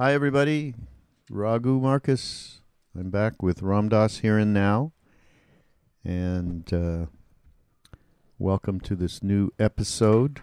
[0.00, 0.76] Hi, everybody.
[1.28, 2.60] Raghu Markus.
[2.96, 4.92] I'm back with Ram Dass here and now.
[6.04, 7.06] And uh,
[8.38, 10.42] welcome to this new episode,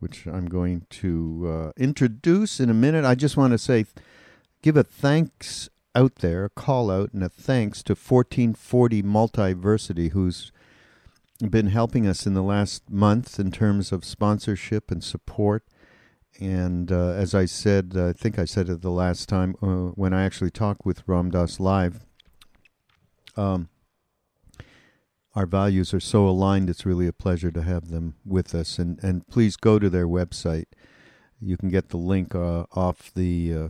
[0.00, 3.06] which I'm going to uh, introduce in a minute.
[3.06, 3.86] I just want to say,
[4.60, 10.52] give a thanks out there, a call out, and a thanks to 1440 Multiversity, who's
[11.40, 15.64] been helping us in the last month in terms of sponsorship and support.
[16.40, 20.12] And uh, as I said, I think I said it the last time uh, when
[20.12, 22.04] I actually talked with Ram Dass live.
[23.36, 23.68] Um,
[25.34, 28.78] our values are so aligned; it's really a pleasure to have them with us.
[28.78, 30.66] And and please go to their website.
[31.40, 33.68] You can get the link uh, off the uh,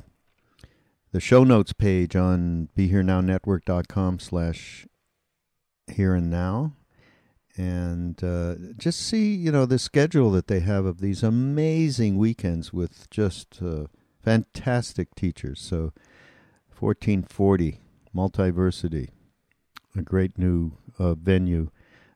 [1.13, 4.87] the show notes page on BeHereNowNetwork.com slash
[5.87, 6.73] here and now
[7.57, 12.73] and uh, just see you know the schedule that they have of these amazing weekends
[12.73, 13.87] with just uh,
[14.23, 15.61] fantastic teachers.
[15.61, 15.93] So,
[16.69, 17.81] fourteen forty
[18.15, 19.11] multiversity,
[19.97, 21.71] a great new uh, venue,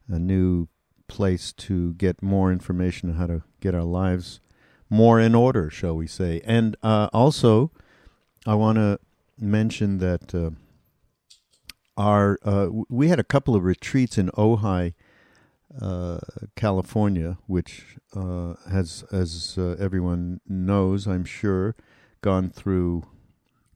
[0.08, 0.68] a new
[1.06, 4.40] place to get more information on how to get our lives
[4.90, 6.40] more in order, shall we say?
[6.44, 7.70] And uh, also,
[8.46, 8.98] I want to
[9.38, 10.34] mention that.
[10.34, 10.50] Uh,
[11.96, 14.94] our uh, we had a couple of retreats in Ojai
[15.80, 16.18] uh,
[16.56, 21.76] California, which uh, has, as uh, everyone knows, I'm sure,
[22.20, 23.04] gone through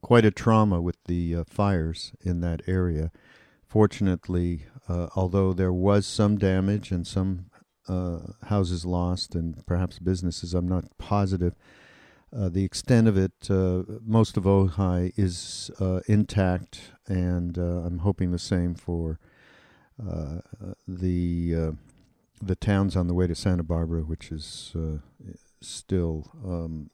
[0.01, 3.13] quite a trauma with the uh, fires in that area.
[3.67, 7.47] Fortunately, uh, although there was some damage and some
[8.47, 11.55] houses lost and perhaps businesses, I'm not positive.
[12.33, 13.49] the extent of it,
[14.05, 15.71] most of Ojai is
[16.07, 19.19] intact, and I'm hoping the same for
[20.01, 20.39] uh,
[20.89, 21.73] the uh,
[22.43, 24.99] the towns on the way to Santa Barbara, which is uh,
[25.61, 26.91] still um,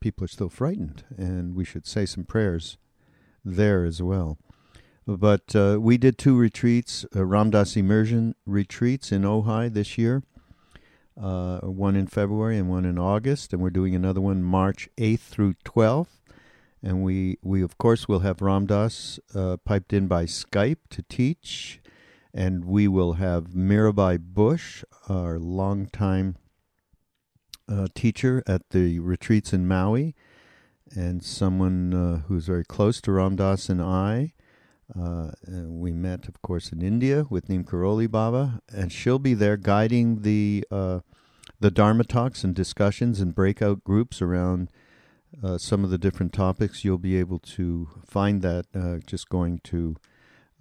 [0.00, 2.78] people are still frightened, and we should say some prayers
[3.44, 4.38] there as well.
[5.06, 10.22] But uh, we did two retreats, uh, Ram Dass immersion retreats in Ojai this year,
[11.20, 15.20] uh, one in February and one in August, and we're doing another one March 8th
[15.20, 16.20] through 12th.
[16.82, 21.02] And we, we of course will have Ram Dass uh, piped in by Skype to
[21.02, 21.80] teach
[22.34, 26.36] and we will have Mirabai Bush, our longtime
[27.68, 30.16] uh, teacher at the retreats in Maui,
[30.94, 34.32] and someone uh, who's very close to Ram Dass and I.
[34.94, 39.32] Uh, and we met, of course, in India with Neem Karoli Baba, and she'll be
[39.32, 41.00] there guiding the uh,
[41.58, 44.70] the Dharma talks and discussions and breakout groups around
[45.42, 46.84] uh, some of the different topics.
[46.84, 49.96] You'll be able to find that uh, just going to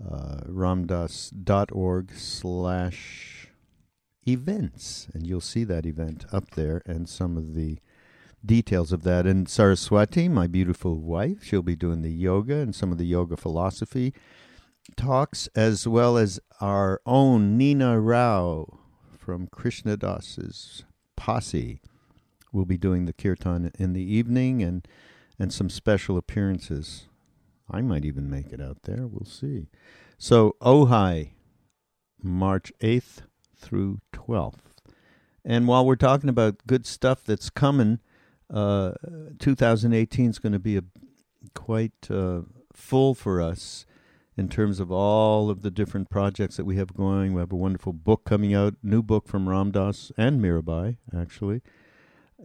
[0.09, 3.49] uh, ramdas.org slash
[4.27, 5.07] events.
[5.13, 7.79] And you'll see that event up there and some of the
[8.45, 9.25] details of that.
[9.25, 13.37] And Saraswati, my beautiful wife, she'll be doing the yoga and some of the yoga
[13.37, 14.13] philosophy
[14.95, 18.79] talks, as well as our own Nina Rao
[19.17, 20.83] from Krishna Das's
[21.15, 21.79] posse
[22.51, 24.87] will be doing the kirtan in the evening and
[25.39, 27.07] and some special appearances
[27.69, 29.07] I might even make it out there.
[29.07, 29.67] We'll see.
[30.17, 31.31] So, Ojai,
[32.21, 33.21] March 8th
[33.55, 34.59] through 12th.
[35.45, 37.99] And while we're talking about good stuff that's coming,
[38.53, 38.93] uh,
[39.39, 40.83] 2018 is going to be a
[41.53, 42.41] quite uh,
[42.71, 43.85] full for us
[44.35, 47.33] in terms of all of the different projects that we have going.
[47.33, 51.61] We have a wonderful book coming out, new book from Ram Dass and Mirabai, actually,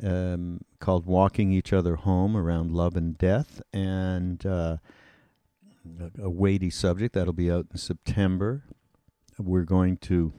[0.03, 3.63] um, called Walking Each Other Home Around Love and Death.
[3.73, 4.79] And uh,
[6.21, 7.15] a weighty subject.
[7.15, 8.65] That'll be out in September.
[9.39, 10.33] We're going to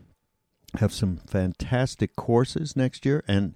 [0.79, 3.55] have some fantastic courses next year, and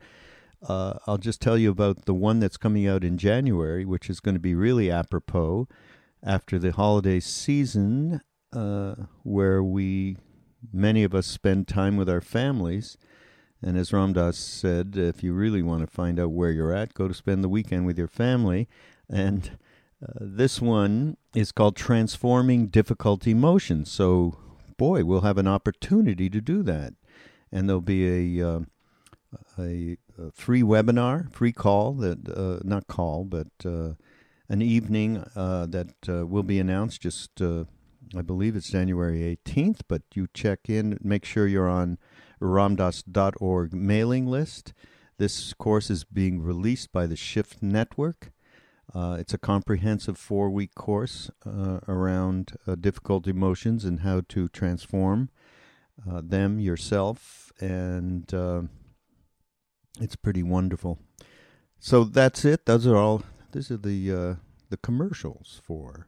[0.68, 4.20] uh, I'll just tell you about the one that's coming out in January, which is
[4.20, 5.68] going to be really apropos
[6.24, 8.22] after the holiday season,
[8.54, 10.18] uh, where we
[10.72, 12.98] many of us spend time with our families.
[13.62, 16.94] And as Ram Dass said, if you really want to find out where you're at,
[16.94, 18.68] go to spend the weekend with your family.
[19.10, 19.58] And
[20.04, 23.92] uh, this one is called Transforming Difficult Emotions.
[23.92, 24.38] So,
[24.78, 26.94] boy, we'll have an opportunity to do that.
[27.52, 28.60] And there'll be a, uh,
[29.58, 33.94] a, a, free webinar, free call, that uh, not call, but uh,
[34.50, 40.28] an evening uh, that will be announced just, I believe it's January 18th, but you
[40.34, 41.98] check in, make sure you're on
[42.42, 44.74] ramdas.org mailing list.
[45.18, 48.33] This course is being released by the Shift Network.
[48.94, 54.48] Uh, it's a comprehensive four week course uh, around uh, difficult emotions and how to
[54.50, 55.30] transform
[56.10, 58.62] uh, them yourself, and uh,
[60.00, 61.00] it's pretty wonderful.
[61.80, 62.66] So that's it.
[62.66, 63.24] Those are all.
[63.52, 64.36] These are the uh,
[64.70, 66.08] the commercials for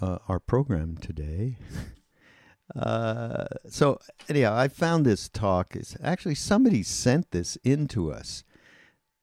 [0.00, 1.58] our program today.
[3.68, 5.76] So anyhow, I found this talk.
[5.76, 8.44] It's actually somebody sent this in to us,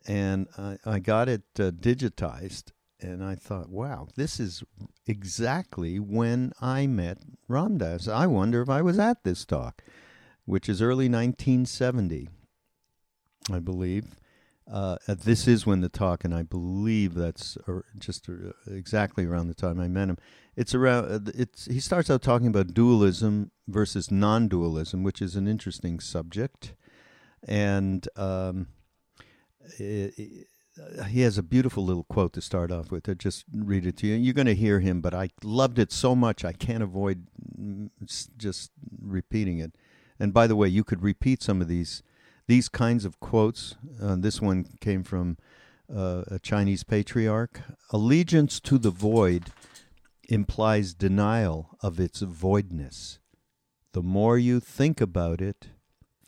[0.05, 2.71] and I, I got it uh, digitized.
[2.99, 4.63] And I thought, wow, this is
[5.05, 7.17] exactly when I met
[7.49, 8.07] Ram Dass.
[8.07, 9.83] I wonder if I was at this talk,
[10.45, 12.29] which is early 1970,
[13.51, 14.15] I believe.
[14.71, 17.57] Uh, this is when the talk, and I believe that's
[17.97, 20.17] just uh, exactly around the time I met him.
[20.55, 21.27] It's around.
[21.27, 26.75] Uh, it's he starts out talking about dualism versus non-dualism, which is an interesting subject,
[27.45, 28.67] and um,
[29.77, 33.07] he has a beautiful little quote to start off with.
[33.07, 34.15] I just read it to you.
[34.15, 37.27] You're going to hear him, but I loved it so much I can't avoid
[37.59, 37.89] mm,
[38.37, 38.71] just
[39.01, 39.73] repeating it.
[40.19, 42.03] And by the way, you could repeat some of these
[42.47, 43.75] these kinds of quotes.
[44.01, 45.37] Uh, this one came from
[45.93, 47.61] uh, a Chinese patriarch.
[47.91, 49.51] Allegiance to the void
[50.27, 53.19] implies denial of its voidness.
[53.93, 55.67] The more you think about it,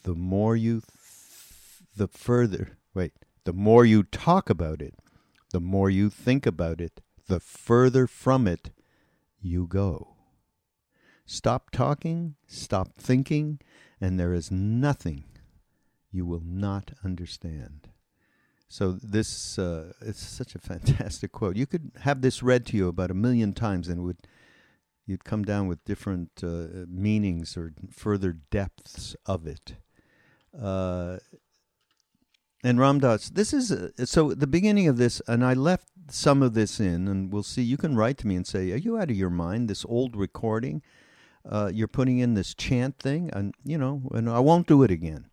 [0.04, 3.14] the more you, th- the further, wait,
[3.46, 4.96] the more you talk about it,
[5.52, 8.72] the more you think about it, the further from it
[9.40, 10.16] you go.
[11.26, 13.60] Stop talking, stop thinking,
[14.02, 15.24] and there is nothing
[16.12, 17.90] you will not understand.
[18.68, 21.56] So this uh, it's such a fantastic quote.
[21.56, 24.28] You could have this read to you about a million times, and would
[25.06, 29.76] you'd come down with different uh, meanings or further depths of it.
[30.60, 31.18] Uh,
[32.66, 36.42] and Ram Dass, this is uh, so the beginning of this, and I left some
[36.42, 37.62] of this in, and we'll see.
[37.62, 39.70] You can write to me and say, "Are you out of your mind?
[39.70, 40.82] This old recording,
[41.48, 44.90] uh, you're putting in this chant thing, and you know, and I won't do it
[44.90, 45.28] again."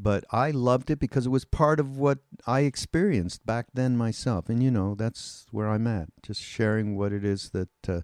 [0.00, 4.48] but I loved it because it was part of what I experienced back then myself.
[4.48, 8.02] And you know, that's where I'm at, just sharing what it is that uh,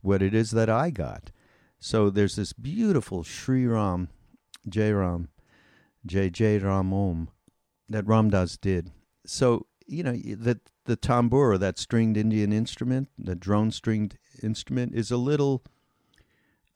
[0.00, 1.32] what it is that I got.
[1.78, 4.08] So there's this beautiful Sri Ram,
[4.66, 5.28] Jai Ram,
[6.06, 7.28] Jai Jai Ram Om
[7.88, 8.92] that Ram Dass did.
[9.24, 15.10] So you know that the tambura, that stringed Indian instrument, the drone stringed instrument, is
[15.10, 15.62] a little.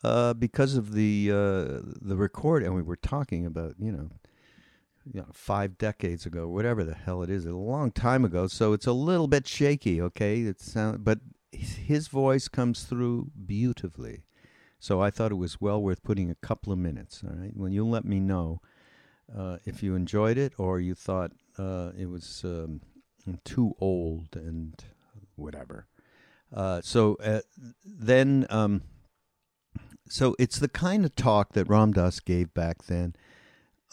[0.03, 4.09] Uh, because of the uh, the record, and we were talking about, you know,
[5.05, 8.47] you know, five decades ago, whatever the hell it is, a long time ago.
[8.47, 10.41] So it's a little bit shaky, okay?
[10.41, 11.19] It sound, but
[11.53, 14.23] his voice comes through beautifully.
[14.79, 17.23] So I thought it was well worth putting a couple of minutes.
[17.23, 18.61] All right, when you let me know
[19.37, 22.81] uh, if you enjoyed it or you thought uh, it was um,
[23.45, 24.85] too old and
[25.37, 25.87] whatever.
[26.55, 27.41] Uh, so uh,
[27.85, 28.83] then, um,
[30.09, 33.15] so it's the kind of talk that Ram Dass gave back then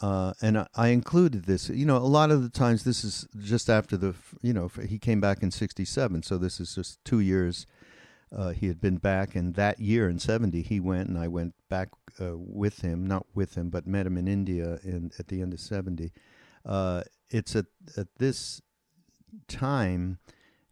[0.00, 1.68] uh, and I, I, included this.
[1.68, 4.98] You know, a lot of the times this is just after the, you know, he
[4.98, 7.66] came back in '67, so this is just two years.
[8.34, 11.54] Uh, he had been back, and that year in '70 he went, and I went
[11.68, 11.88] back
[12.20, 15.52] uh, with him, not with him, but met him in India in at the end
[15.52, 16.12] of '70.
[16.64, 17.66] Uh, it's at
[17.96, 18.60] at this
[19.46, 20.18] time.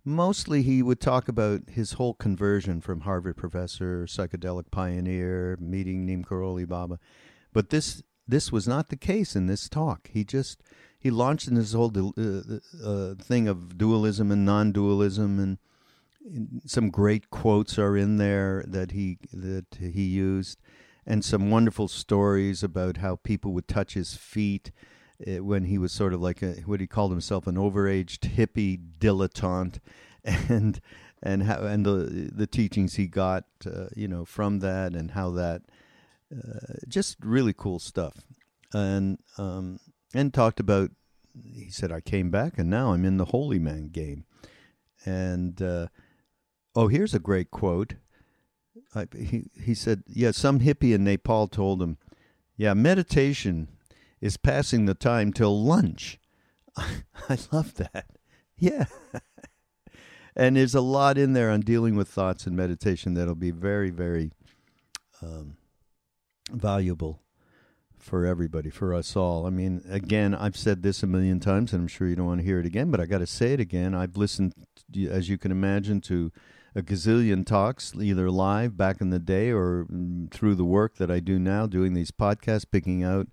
[0.08, 6.22] Mostly, he would talk about his whole conversion from Harvard professor, psychedelic pioneer, meeting Neem
[6.24, 7.00] Karoli Baba.
[7.53, 10.08] But this this was not the case in this talk.
[10.12, 10.62] He just
[10.98, 15.58] he launched in this whole uh, uh, thing of dualism and non-dualism, and,
[16.24, 20.60] and some great quotes are in there that he that he used,
[21.06, 24.72] and some wonderful stories about how people would touch his feet
[25.27, 28.79] uh, when he was sort of like a, what he called himself an overaged hippie
[28.98, 29.79] dilettante,
[30.25, 30.81] and
[31.22, 35.31] and how and the the teachings he got uh, you know from that and how
[35.31, 35.63] that
[36.36, 38.25] uh, just really cool stuff.
[38.72, 39.79] And um,
[40.15, 40.91] and talked about.
[41.43, 44.25] He said, "I came back, and now I'm in the holy man game."
[45.05, 45.89] And uh,
[46.75, 47.94] oh, here's a great quote.
[48.96, 51.98] I, he he said, "Yeah, some hippie in Nepal told him,
[52.56, 53.69] yeah, meditation
[54.20, 56.19] is passing the time till lunch."
[56.76, 58.06] I love that.
[58.58, 58.86] Yeah.
[60.36, 63.91] and there's a lot in there on dealing with thoughts and meditation that'll be very,
[63.91, 64.32] very
[65.22, 65.56] um,
[66.50, 67.22] valuable
[67.98, 69.46] for everybody, for us all.
[69.46, 72.41] I mean, again, I've said this a million times, and I'm sure you don't want
[72.41, 73.94] to hear it again, but I got to say it again.
[73.94, 74.55] I've listened,
[75.08, 76.31] as you can imagine, to
[76.76, 81.10] a gazillion talks, either live back in the day or mm, through the work that
[81.10, 83.28] I do now, doing these podcasts, picking out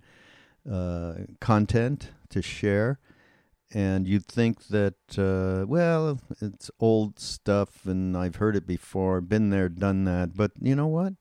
[0.69, 2.99] uh, content to share.
[3.73, 9.49] And you'd think that, uh, well, it's old stuff and I've heard it before, been
[9.49, 10.37] there, done that.
[10.37, 11.13] But you know what?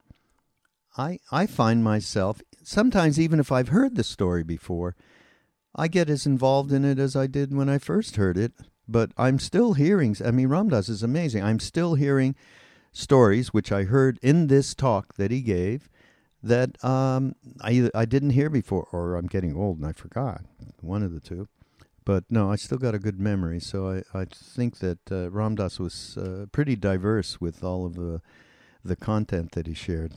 [0.96, 4.94] I, I find myself, sometimes even if I've heard the story before,
[5.74, 8.52] I get as involved in it as I did when I first heard it
[8.92, 10.16] but I'm still hearing.
[10.24, 11.42] I mean, Ram Dass is amazing.
[11.42, 12.36] I'm still hearing
[12.92, 15.88] stories which I heard in this talk that he gave
[16.42, 20.42] that um, I I didn't hear before, or I'm getting old and I forgot
[20.80, 21.48] one of the two.
[22.04, 25.54] But no, I still got a good memory, so I, I think that uh, Ram
[25.54, 28.20] Dass was uh, pretty diverse with all of the
[28.84, 30.14] the content that he shared.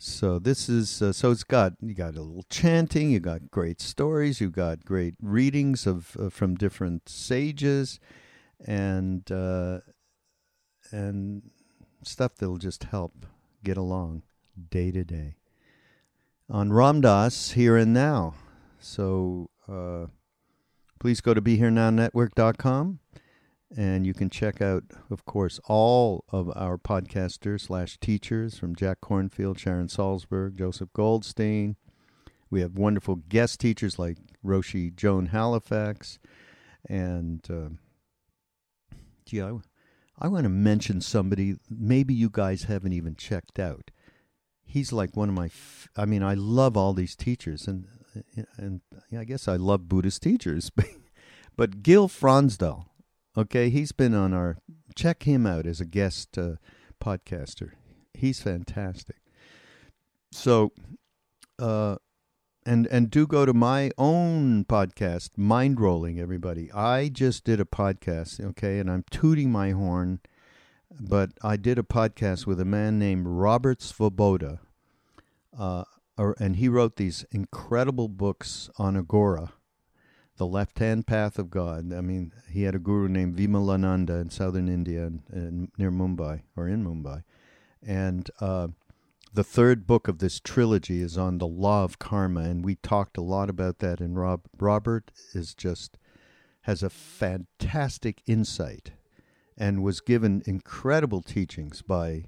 [0.00, 3.80] So this is uh, so it's got you got a little chanting, you got great
[3.80, 7.98] stories, you got great readings of uh, from different sages,
[8.64, 9.80] and uh,
[10.92, 11.50] and
[12.04, 13.26] stuff that'll just help
[13.64, 14.22] get along
[14.70, 15.34] day to day.
[16.48, 18.34] On Ram Dass here and now,
[18.78, 20.06] so uh,
[21.00, 23.00] please go to BeHereNowNetwork.com
[23.76, 29.00] and you can check out, of course, all of our podcasters slash teachers from Jack
[29.02, 31.76] Kornfield, Sharon Salzberg, Joseph Goldstein.
[32.50, 36.18] We have wonderful guest teachers like Roshi Joan Halifax.
[36.88, 38.96] And, uh,
[39.26, 39.52] gee, I,
[40.18, 43.90] I want to mention somebody maybe you guys haven't even checked out.
[44.64, 47.86] He's like one of my, f- I mean, I love all these teachers, and
[48.56, 48.80] and
[49.16, 50.70] I guess I love Buddhist teachers.
[51.56, 52.84] but Gil Fronsdal,
[53.36, 54.58] Okay, he's been on our.
[54.94, 56.56] Check him out as a guest uh,
[57.00, 57.72] podcaster.
[58.14, 59.16] He's fantastic.
[60.32, 60.72] So,
[61.58, 61.96] uh,
[62.66, 66.18] and and do go to my own podcast, Mind Rolling.
[66.18, 68.44] Everybody, I just did a podcast.
[68.44, 70.20] Okay, and I'm tooting my horn,
[70.98, 74.58] but I did a podcast with a man named Robert Svoboda,
[75.56, 75.84] uh,
[76.16, 79.50] and he wrote these incredible books on Aghora
[80.38, 81.92] the left hand path of God.
[81.92, 86.84] I mean, he had a guru named Vimalananda in southern India, near Mumbai or in
[86.84, 87.22] Mumbai,
[87.82, 88.68] and uh,
[89.34, 93.18] the third book of this trilogy is on the law of karma, and we talked
[93.18, 94.00] a lot about that.
[94.00, 95.98] And Rob Robert is just
[96.62, 98.92] has a fantastic insight,
[99.56, 102.24] and was given incredible teachings by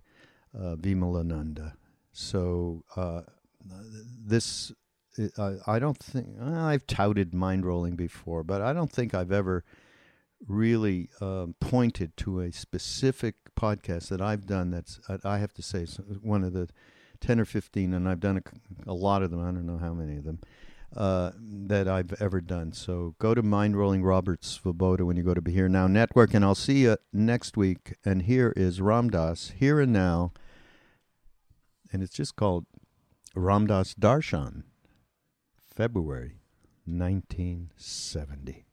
[0.55, 1.75] uh, Vimalananda.
[2.13, 3.23] So uh,
[3.65, 4.73] this
[5.67, 9.65] I, don't think I've touted mind rolling before, but I don't think I've ever
[10.47, 14.71] really um, pointed to a specific podcast that I've done.
[14.71, 15.87] That's I have to say
[16.23, 16.69] one of the
[17.21, 19.41] ten or fifteen, and I've done a, a lot of them.
[19.41, 20.41] I don't know how many of them
[20.97, 22.73] uh, that I've ever done.
[22.73, 26.35] So go to Mind Rolling Roberts Svoboda when you go to Be Here Now Network,
[26.35, 27.97] and I'll see you next week.
[28.05, 30.33] And here is Ram Dass Here and Now,
[31.93, 32.67] and it's just called
[33.35, 34.65] Ram Dass Darshan.
[35.75, 36.41] February
[36.85, 38.70] 1970.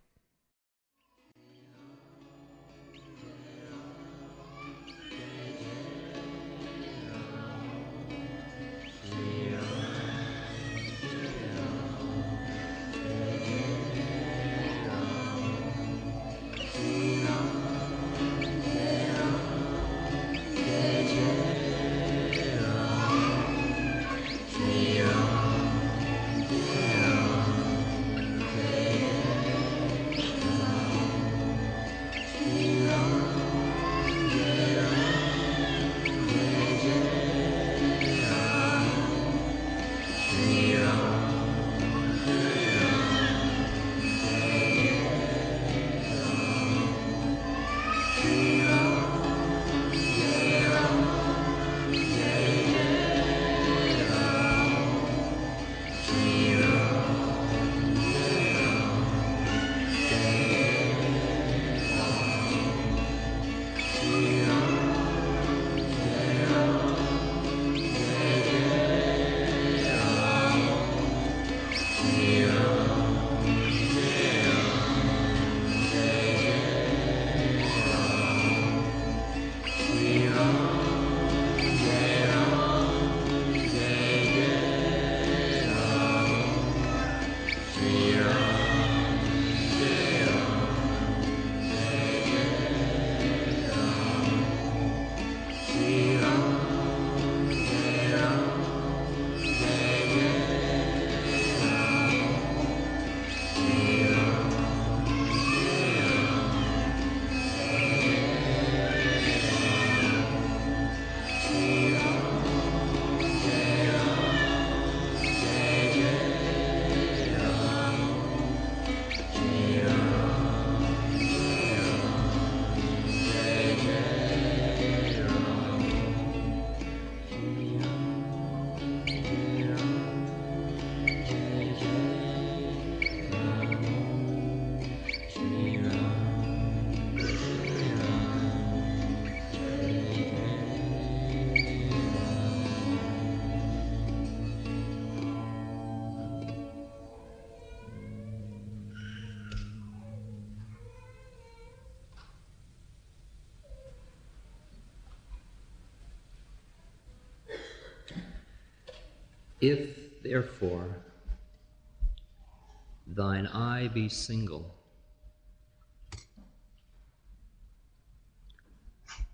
[163.18, 164.76] Thine eye be single,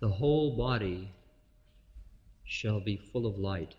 [0.00, 1.12] the whole body
[2.44, 3.74] shall be full of light.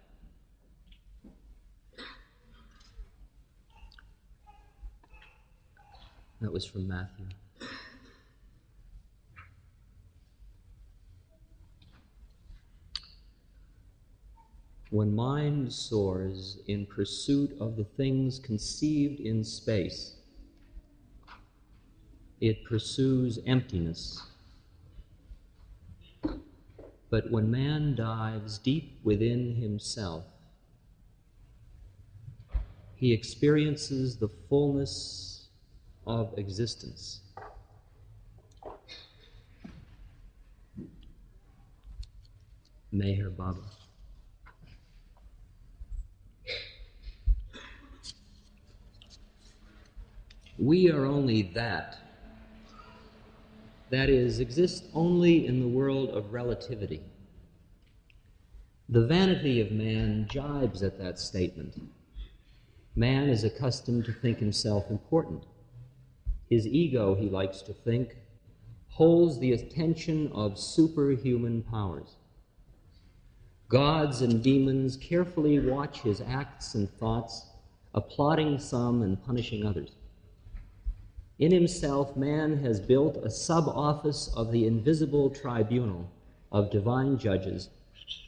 [6.42, 7.26] That was from Matthew.
[14.96, 20.16] When mind soars in pursuit of the things conceived in space,
[22.40, 24.24] it pursues emptiness.
[27.10, 30.24] But when man dives deep within himself,
[32.96, 35.50] he experiences the fullness
[36.08, 37.20] of existence.
[42.94, 43.60] Meher Baba.
[50.58, 51.98] We are only that.
[53.90, 57.02] That is, exist only in the world of relativity.
[58.88, 61.76] The vanity of man jibes at that statement.
[62.96, 65.44] Man is accustomed to think himself important.
[66.50, 68.16] His ego, he likes to think,
[68.90, 72.16] holds the attention of superhuman powers.
[73.68, 77.48] Gods and demons carefully watch his acts and thoughts,
[77.94, 79.94] applauding some and punishing others.
[81.38, 86.10] In himself, man has built a sub office of the invisible tribunal
[86.52, 87.69] of divine judges,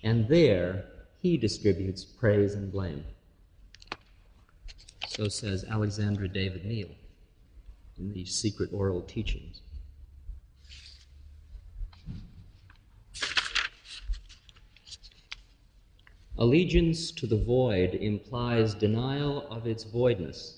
[0.03, 0.85] and there
[1.21, 3.05] he distributes praise and blame.
[5.07, 6.91] So says Alexandra David Néel
[7.97, 9.61] in the secret oral teachings.
[16.37, 20.56] Allegiance to the void implies denial of its voidness.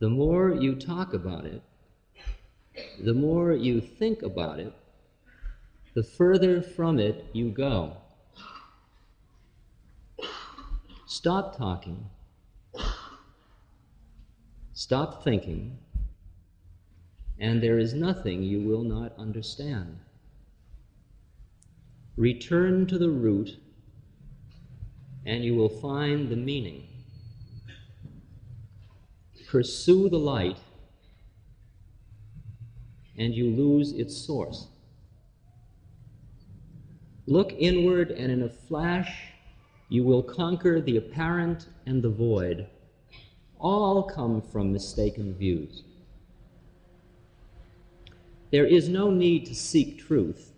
[0.00, 1.62] The more you talk about it,
[3.02, 4.72] the more you think about it,
[5.94, 7.96] the further from it you go.
[11.06, 12.04] Stop talking.
[14.72, 15.78] Stop thinking.
[17.38, 20.00] And there is nothing you will not understand.
[22.16, 23.58] Return to the root,
[25.24, 26.93] and you will find the meaning.
[29.48, 30.58] Pursue the light,
[33.16, 34.68] and you lose its source.
[37.26, 39.32] Look inward, and in a flash,
[39.88, 42.66] you will conquer the apparent and the void.
[43.58, 45.84] All come from mistaken views.
[48.50, 50.54] There is no need to seek truth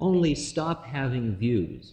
[0.00, 1.92] only stop having views.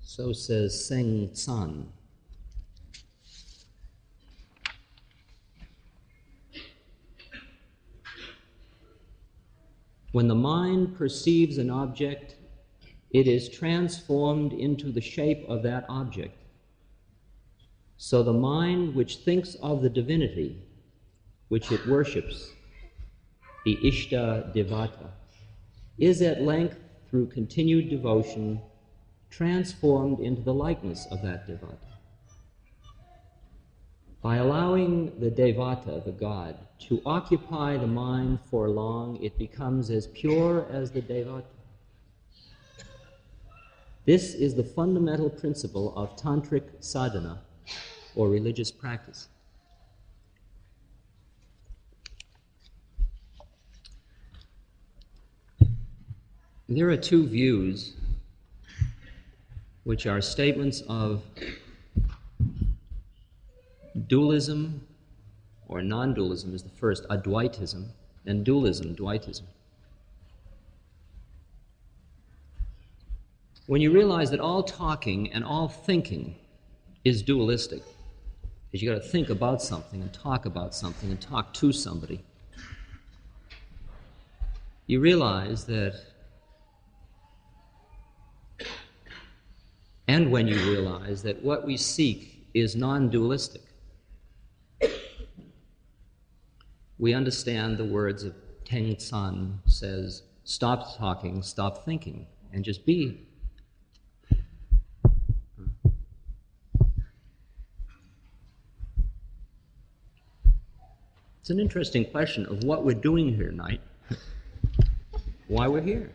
[0.00, 1.86] So says Seng Tsan.
[10.12, 12.36] When the mind perceives an object,
[13.10, 16.36] it is transformed into the shape of that object.
[17.96, 20.58] So the mind which thinks of the divinity,
[21.48, 22.50] which it worships,
[23.64, 25.10] the Ishta Devata,
[25.98, 28.60] is at length, through continued devotion,
[29.30, 31.91] transformed into the likeness of that Devata.
[34.22, 36.56] By allowing the Devata, the God,
[36.86, 41.42] to occupy the mind for long, it becomes as pure as the Devata.
[44.04, 47.40] This is the fundamental principle of tantric sadhana,
[48.14, 49.28] or religious practice.
[56.68, 57.96] There are two views
[59.82, 61.22] which are statements of
[64.06, 64.86] dualism
[65.68, 67.88] or non dualism is the first, advaitism,
[68.26, 69.44] and dualism, Dvaitism.
[73.66, 76.34] When you realize that all talking and all thinking
[77.04, 77.82] is dualistic,
[78.70, 82.22] because you got to think about something and talk about something and talk to somebody,
[84.86, 85.94] you realize that
[90.08, 93.62] and when you realize that what we seek is non dualistic.
[97.02, 98.32] we understand the words of
[98.64, 103.26] Seng Tsan says, stop talking, stop thinking, and just be.
[111.40, 113.80] It's an interesting question of what we're doing here tonight,
[115.48, 116.12] why we're here.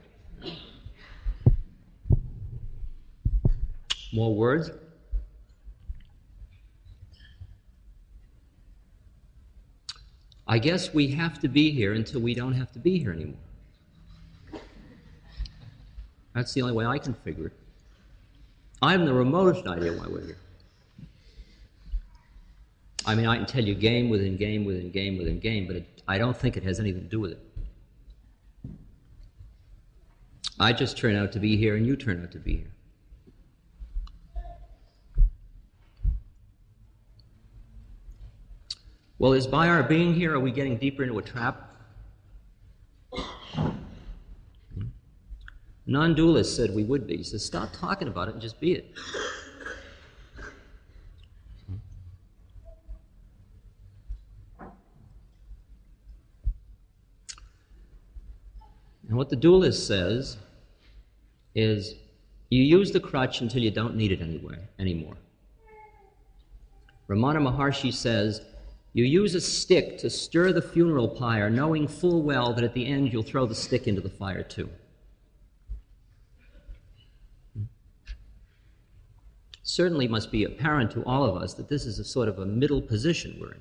[4.13, 4.71] More words?
[10.47, 13.39] I guess we have to be here until we don't have to be here anymore.
[16.33, 17.53] That's the only way I can figure it.
[18.81, 20.37] I haven't the remotest idea why we're here.
[23.05, 26.03] I mean, I can tell you game within game within game within game, but it,
[26.07, 27.39] I don't think it has anything to do with it.
[30.59, 32.71] I just turn out to be here, and you turn out to be here.
[39.19, 41.63] Well, is by our being here, are we getting deeper into a trap?
[45.87, 47.17] Non dualist said we would be.
[47.17, 48.93] He says, stop talking about it and just be it.
[59.07, 60.37] And what the dualist says
[61.55, 61.95] is
[62.49, 65.15] you use the crutch until you don't need it anyway, anymore.
[67.07, 68.41] Ramana Maharshi says
[68.97, 72.87] you use a stick to stir the funeral pyre, knowing full well that at the
[72.87, 74.67] end you'll throw the stick into the fire too.
[79.61, 82.45] Certainly must be apparent to all of us that this is a sort of a
[82.47, 83.59] middle position we're in.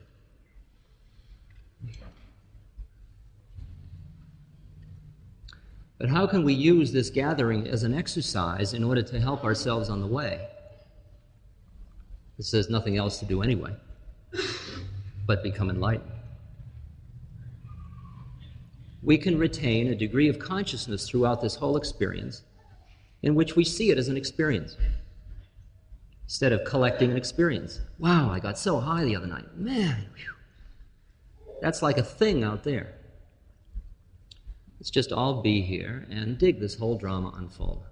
[5.99, 9.91] But how can we use this gathering as an exercise in order to help ourselves
[9.91, 10.49] on the way?
[12.39, 13.77] This says nothing else to do anyway,
[15.27, 16.13] but become enlightened.
[19.03, 22.43] We can retain a degree of consciousness throughout this whole experience
[23.23, 24.77] in which we see it as an experience
[26.25, 27.81] instead of collecting an experience.
[27.99, 29.57] Wow, I got so high the other night.
[29.57, 31.55] Man, whew.
[31.61, 32.95] that's like a thing out there.
[34.79, 37.85] Let's just all be here and dig this whole drama unfold.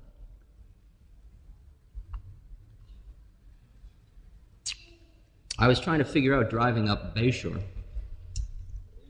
[5.59, 7.63] I was trying to figure out driving up Bayshore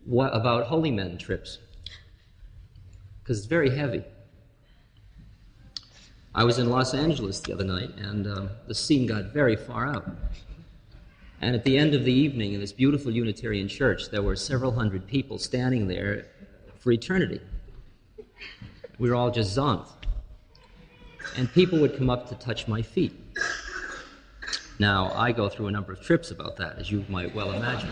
[0.04, 1.58] what about holy men trips
[3.22, 4.04] because it's very heavy.
[6.34, 9.86] I was in Los Angeles the other night, and uh, the scene got very far
[9.86, 10.06] out.
[11.40, 14.72] And at the end of the evening, in this beautiful Unitarian church, there were several
[14.72, 16.26] hundred people standing there
[16.78, 17.40] for eternity.
[18.98, 19.88] We were all just zonked.
[21.36, 23.12] And people would come up to touch my feet.
[24.78, 27.90] Now, I go through a number of trips about that, as you might well imagine.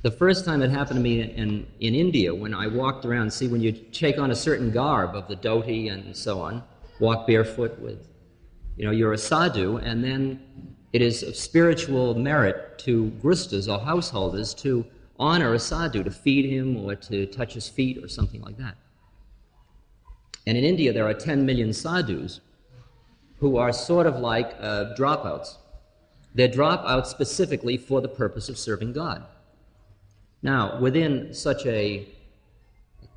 [0.00, 3.48] The first time it happened to me in, in India, when I walked around, see,
[3.48, 6.64] when you take on a certain garb of the dhoti and so on,
[6.98, 8.08] walk barefoot with,
[8.76, 13.78] you know, you're a sadhu, and then it is of spiritual merit to grihasthas or
[13.78, 14.84] householders to
[15.18, 18.76] honor a sadhu, to feed him or to touch his feet or something like that.
[20.46, 22.40] And in India, there are 10 million sadhus
[23.38, 25.56] who are sort of like uh, dropouts.
[26.34, 29.24] They're dropouts specifically for the purpose of serving God.
[30.42, 32.08] Now, within such a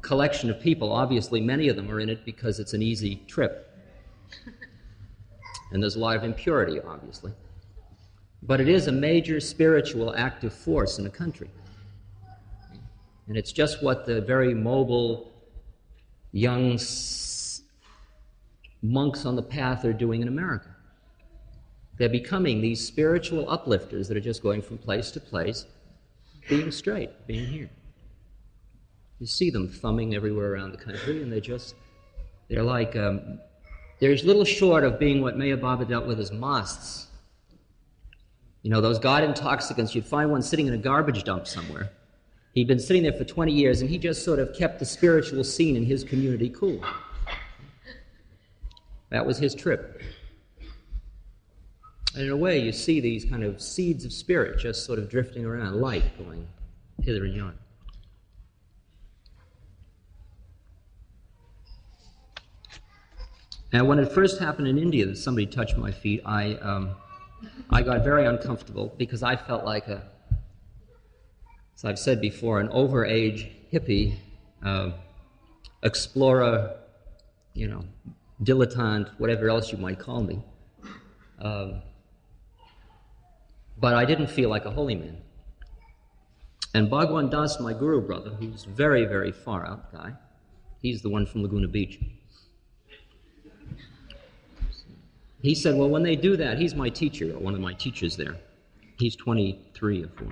[0.02, 3.72] collection of people, obviously many of them are in it because it's an easy trip.
[5.72, 7.34] And there's a lot of impurity, obviously.
[8.44, 11.50] But it is a major spiritual active force in a country.
[13.28, 15.34] And it's just what the very mobile
[16.36, 16.78] young
[18.82, 20.68] monks on the path are doing in America.
[21.98, 25.66] They're becoming these spiritual uplifters that are just going from place to place,
[26.50, 27.70] being straight, being here.
[29.20, 31.74] You see them thumbing everywhere around the country, and they're just,
[32.50, 33.40] they're like, um,
[34.02, 37.08] little short of being what Meher Baba dealt with as masts.
[38.62, 41.92] You know, those God intoxicants, you'd find one sitting in a garbage dump somewhere.
[42.56, 45.44] He'd been sitting there for 20 years, and he just sort of kept the spiritual
[45.44, 46.82] scene in his community cool.
[49.10, 50.02] That was his trip.
[52.16, 55.10] And in a way, you see these kind of seeds of spirit just sort of
[55.10, 56.48] drifting around, light going
[57.04, 57.58] hither and yon.
[63.74, 66.96] Now, when it first happened in India that somebody touched my feet, I, um,
[67.70, 70.10] I got very uncomfortable because I felt like a,
[71.76, 74.16] as I've said before, an overage hippie,
[74.64, 74.92] uh,
[75.84, 76.76] explorer,
[77.54, 77.84] you know,
[78.44, 80.42] dilettante, whatever else you might call me.
[81.40, 81.82] Um,
[83.78, 85.18] but I didn't feel like a holy man.
[86.74, 90.14] And Bhagwan Das, my guru brother, who's very, very far out guy,
[90.82, 92.00] he's the one from Laguna Beach.
[95.42, 98.18] He said, Well, when they do that, he's my teacher, or one of my teachers
[98.18, 98.36] there.
[98.98, 100.28] He's 23 or 4.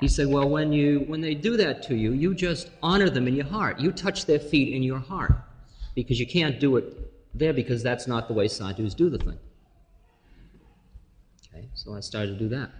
[0.00, 3.26] He said, Well, when, you, when they do that to you, you just honor them
[3.26, 3.80] in your heart.
[3.80, 5.34] You touch their feet in your heart.
[5.94, 6.84] because you can't do it
[7.34, 9.38] there because that's not the way sadhus do the thing.
[11.48, 12.70] Okay, so I started to do that.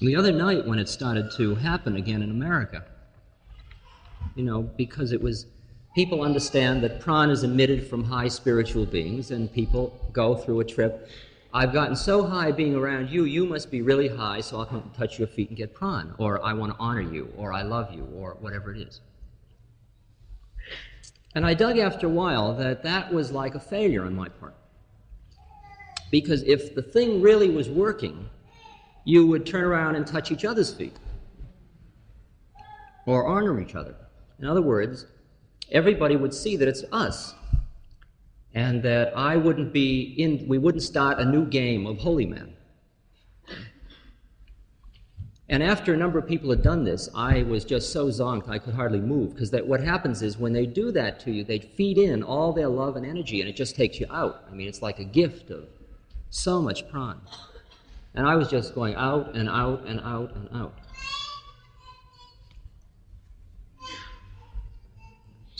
[0.00, 2.84] The other night, when it started to happen again in America,
[4.36, 5.46] you know, because it was
[5.94, 10.64] people understand that prana is emitted from high spiritual beings, and people go through a
[10.64, 11.08] trip.
[11.52, 14.90] I've gotten so high being around you, you must be really high, so I'll come
[14.96, 17.92] touch your feet and get prana, or I want to honor you, or I love
[17.92, 19.00] you, or whatever it is.
[21.34, 24.54] And I dug after a while that that was like a failure on my part.
[26.10, 28.28] Because if the thing really was working,
[29.04, 30.96] you would turn around and touch each other's feet
[33.06, 33.94] or honor each other.
[34.38, 35.06] In other words,
[35.70, 37.34] everybody would see that it's us
[38.54, 42.54] and that I wouldn't be in, we wouldn't start a new game of holy men.
[45.50, 48.58] And after a number of people had done this, I was just so zonked I
[48.58, 51.58] could hardly move because that what happens is when they do that to you, they
[51.58, 54.44] feed in all their love and energy and it just takes you out.
[54.50, 55.66] I mean, it's like a gift of
[56.28, 57.20] so much prana.
[58.14, 60.74] And I was just going out and out and out and out.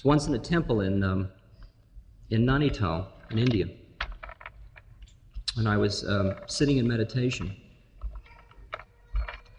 [0.05, 1.29] Once in a temple in, um,
[2.31, 3.67] in Nainital, in India.
[5.57, 7.57] And I was um, sitting in meditation.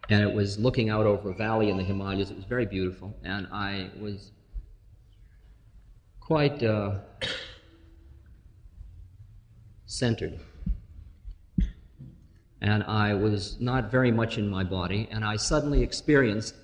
[0.09, 2.31] And it was looking out over a valley in the Himalayas.
[2.31, 3.13] It was very beautiful.
[3.23, 4.31] And I was
[6.19, 6.99] quite uh,
[9.85, 10.39] centered
[12.61, 16.55] and I was not very much in my body, and I suddenly experienced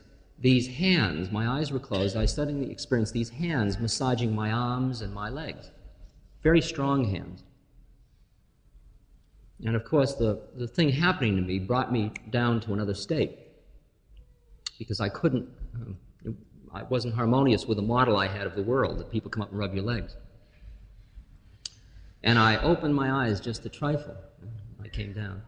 [0.46, 1.32] these hands.
[1.32, 2.16] My eyes were closed.
[2.16, 5.72] I suddenly experienced these hands massaging my arms and my legs.
[6.44, 7.42] Very strong hands.
[9.66, 13.40] And of course, the, the thing happening to me brought me down to another state
[14.78, 15.98] because I couldn't, um,
[16.72, 19.50] I wasn't harmonious with the model I had of the world that people come up
[19.50, 20.16] and rub your legs.
[22.22, 24.16] And I opened my eyes just a trifle.
[24.80, 25.42] I came down.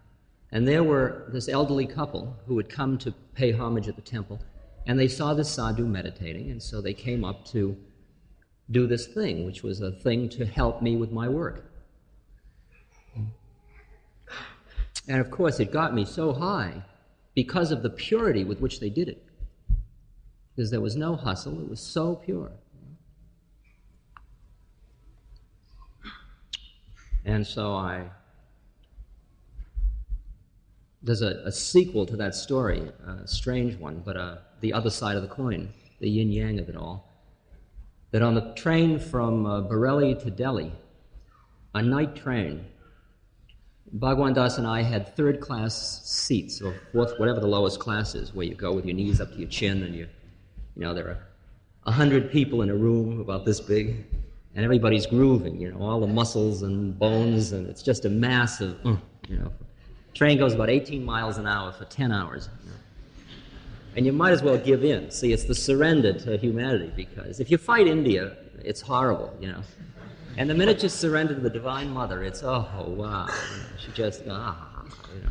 [0.51, 4.39] And there were this elderly couple who had come to pay homage at the temple,
[4.87, 7.77] and they saw this sadhu meditating, and so they came up to
[8.71, 11.71] do this thing, which was a thing to help me with my work.
[15.09, 16.83] And of course, it got me so high
[17.33, 19.23] because of the purity with which they did it.
[20.55, 22.51] Because there was no hustle, it was so pure.
[27.25, 28.05] And so I
[31.03, 35.15] there's a, a, sequel to that story, a strange one, but uh, the other side
[35.15, 37.07] of the coin, the yin yang of it all.
[38.11, 40.71] That on the train from uh, Bareilly to Delhi,
[41.73, 42.65] a night train,
[43.93, 48.33] Bhagwan Das and I had third class seats, or fourth, whatever the lowest class is,
[48.33, 50.07] where you go with your knees up to your chin and you,
[50.75, 51.19] you know, there are
[51.85, 54.05] a hundred people in a room about this big,
[54.55, 58.59] and everybody's grooving, you know, all the muscles and bones, and it's just a mass
[58.61, 58.95] of, uh,
[59.29, 59.51] you know,
[60.17, 62.49] Train goes about 18 miles an hour for 10 hours.
[63.97, 65.09] And you might as well give in.
[65.09, 69.61] See, it's the surrender to humanity because if you fight India, it's horrible, you know.
[70.37, 73.25] And the minute you surrender to the Divine Mother, it's, oh, wow.
[73.25, 74.83] You know, she just, ah,
[75.15, 75.29] you know.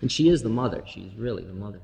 [0.00, 0.82] And she is the mother.
[0.88, 1.80] She's really the mother.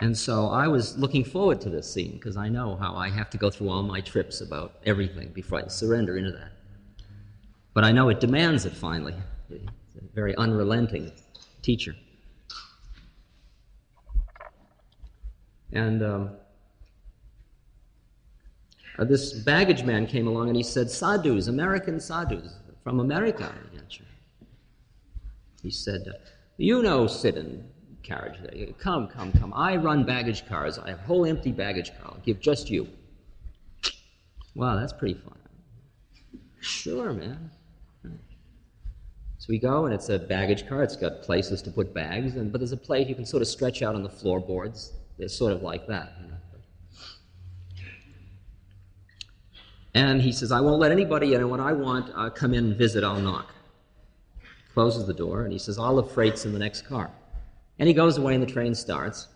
[0.00, 3.28] And so I was looking forward to this scene because I know how I have
[3.28, 6.52] to go through all my trips about everything before I surrender into that.
[7.74, 9.14] But I know it demands it finally.
[9.50, 9.66] It's
[10.00, 11.12] a very unrelenting
[11.60, 11.94] teacher.
[15.72, 16.30] And um,
[18.98, 23.52] uh, this baggage man came along and he said, Sadhus, American sadhus from America.
[25.62, 26.02] He said,
[26.56, 27.64] You know, sit in
[28.02, 28.66] carriage there.
[28.78, 29.52] Come, come, come.
[29.54, 30.78] I run baggage cars.
[30.78, 32.12] I have a whole empty baggage car.
[32.12, 32.88] I'll give just you.
[34.54, 35.36] Wow, that's pretty fun.
[36.60, 37.50] Sure, man.
[39.38, 40.82] So we go, and it's a baggage car.
[40.82, 43.48] It's got places to put bags, and, but there's a place you can sort of
[43.48, 44.92] stretch out on the floorboards.
[45.18, 46.12] It's sort of like that.
[46.20, 46.36] You know?
[49.96, 52.66] And he says, I won't let anybody in, and when I want, uh, come in
[52.66, 53.54] and visit, I'll knock.
[54.74, 57.10] Closes the door, and he says, All the freight's in the next car.
[57.78, 59.28] And he goes away, and the train starts.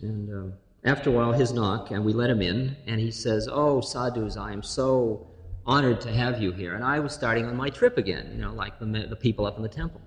[0.00, 3.48] And uh, after a while, his knock, and we let him in, and he says,
[3.50, 5.26] Oh, sadhus, I am so
[5.66, 6.74] honored to have you here.
[6.74, 9.56] And I was starting on my trip again, you know, like the, the people up
[9.56, 10.00] in the temple.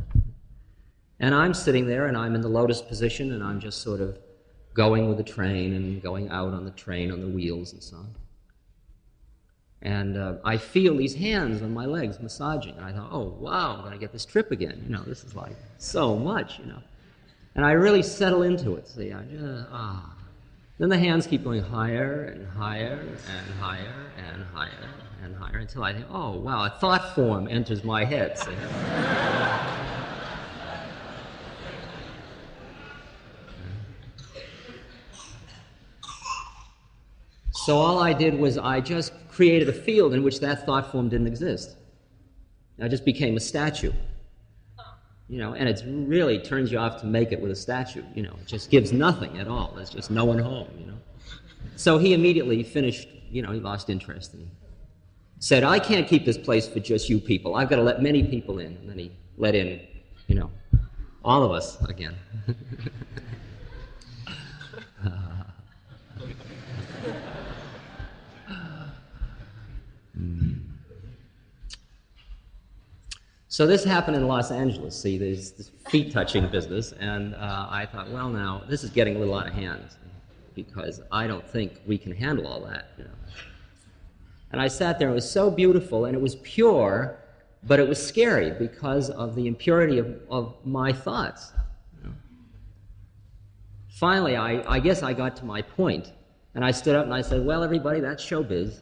[1.19, 4.19] And I'm sitting there and I'm in the lotus position and I'm just sort of
[4.73, 7.97] going with the train and going out on the train on the wheels and so
[7.97, 8.15] on.
[9.81, 12.75] And uh, I feel these hands on my legs massaging.
[12.75, 14.81] And I thought, oh, wow, I'm going to get this trip again.
[14.83, 16.81] You know, this is like so much, you know.
[17.53, 18.87] And I really settle into it.
[18.87, 20.11] See, I just, ah.
[20.77, 24.89] Then the hands keep going higher and higher and higher and higher
[25.23, 28.37] and higher until I think, oh, wow, a thought form enters my head.
[37.65, 41.09] So all I did was I just created a field in which that thought form
[41.09, 41.77] didn't exist.
[42.79, 43.91] I just became a statue.
[45.27, 48.03] You know, and it really turns you off to make it with a statue.
[48.13, 49.73] You know, it just gives nothing at all.
[49.75, 50.67] There's just no one home.
[50.77, 50.97] You know.
[51.75, 53.07] So he immediately finished.
[53.31, 54.51] You know, he lost interest and he
[55.39, 57.55] said, "I can't keep this place for just you people.
[57.55, 59.81] I've got to let many people in." And then he let in,
[60.27, 60.51] you know,
[61.23, 62.15] all of us again.
[65.05, 65.34] Uh,
[73.55, 75.01] So this happened in Los Angeles.
[75.01, 79.15] See, there's this feet touching business, and uh, I thought, well, now this is getting
[79.15, 79.81] a little out of hand
[80.55, 82.89] because I don't think we can handle all that.
[82.97, 83.11] You know.
[84.51, 85.09] And I sat there.
[85.09, 87.17] It was so beautiful, and it was pure,
[87.63, 91.53] but it was scary because of the impurity of, of my thoughts.
[93.87, 96.11] Finally, I, I guess I got to my point,
[96.55, 98.81] and I stood up and I said, "Well, everybody, that's showbiz."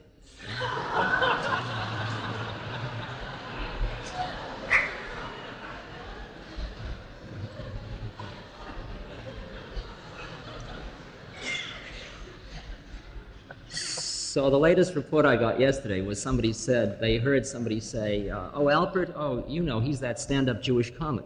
[14.33, 18.49] So the latest report I got yesterday was somebody said they heard somebody say, uh,
[18.55, 21.25] "Oh, Alpert, oh, you know, he's that stand-up Jewish comic."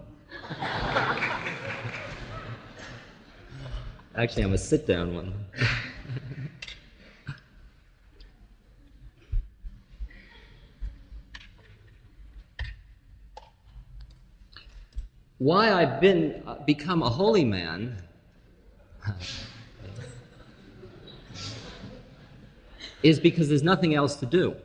[4.14, 5.34] Actually, I'm a sit-down one.
[15.38, 18.04] Why I've been uh, become a holy man
[23.08, 24.56] is because there's nothing else to do.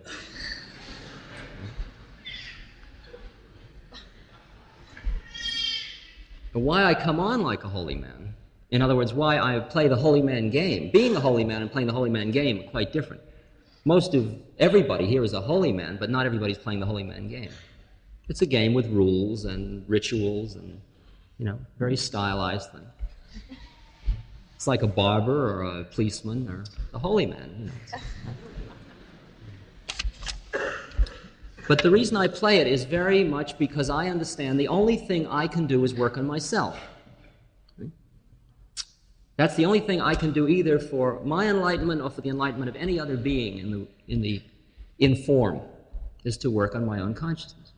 [6.55, 8.35] And why I come on like a holy man,
[8.71, 11.71] in other words, why I play the holy man game, being a holy man and
[11.71, 13.23] playing the holy man game are quite different.
[13.85, 17.29] Most of everybody here is a holy man, but not everybody's playing the holy man
[17.29, 17.51] game.
[18.29, 20.81] It's a game with rules and rituals and,
[21.39, 22.87] you know, very stylized thing.
[24.63, 26.63] It's like a barber or a policeman or
[26.95, 27.51] a holy man.
[27.59, 27.73] You
[30.55, 30.63] know.
[31.67, 35.27] But the reason I play it is very much because I understand the only thing
[35.27, 36.79] I can do is work on myself.
[39.37, 42.69] That's the only thing I can do either for my enlightenment or for the enlightenment
[42.69, 44.41] of any other being in the, in the
[45.01, 45.61] in form,
[46.23, 47.73] is to work on my own consciousness.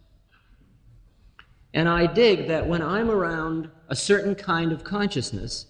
[1.72, 5.64] And I dig that when I'm around a certain kind of consciousness,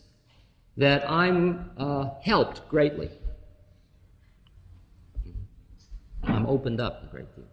[0.76, 3.10] that I'm uh, helped greatly.
[6.24, 7.44] I'm opened up a great deal.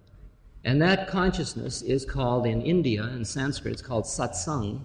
[0.63, 4.81] And that consciousness is called in India, in Sanskrit, it's called satsang,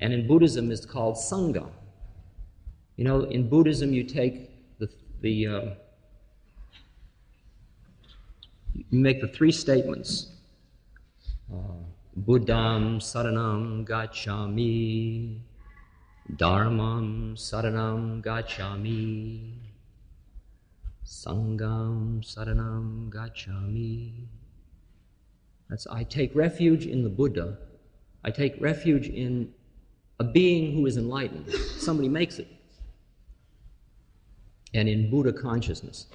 [0.00, 1.68] and in Buddhism, it's called sangha.
[2.96, 4.88] You know, in Buddhism, you take the,
[5.20, 5.60] the uh,
[8.74, 10.28] you make the three statements
[11.52, 11.56] uh,
[12.16, 15.40] Buddham saranam gacchami,
[16.36, 19.52] Dharmam saranam gacchami.
[21.04, 24.26] Sangham saranam gacchami.
[25.68, 27.58] That's I take refuge in the Buddha.
[28.22, 29.52] I take refuge in
[30.18, 31.52] a being who is enlightened.
[31.78, 32.48] Somebody makes it.
[34.72, 36.06] And in Buddha consciousness.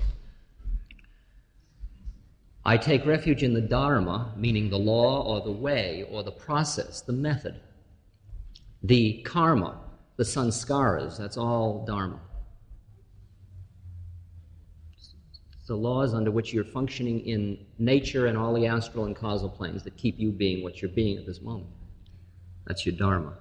[2.64, 7.02] I take refuge in the Dharma, meaning the law or the way or the process,
[7.02, 7.60] the method.
[8.82, 9.80] The karma,
[10.18, 12.20] the sanskaras, that's all dharma.
[15.68, 19.84] the laws under which you're functioning in nature and all the astral and causal planes
[19.84, 21.70] that keep you being what you're being at this moment.
[22.68, 23.34] That's your dharma.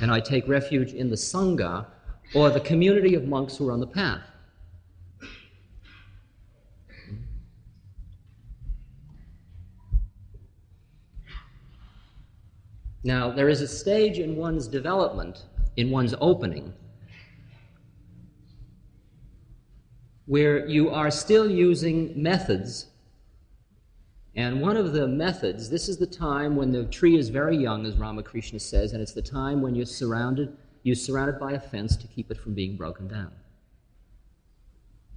[0.00, 1.86] And I take refuge in the sangha,
[2.34, 4.29] or the community of monks who are on the path.
[13.02, 15.44] Now, there is a stage in one's development,
[15.76, 16.74] in one's opening,
[20.26, 22.86] where you are still using methods.
[24.36, 27.86] And one of the methods, this is the time when the tree is very young,
[27.86, 31.96] as Ramakrishna says, and it's the time when you're surrounded, you're surrounded by a fence
[31.96, 33.32] to keep it from being broken down.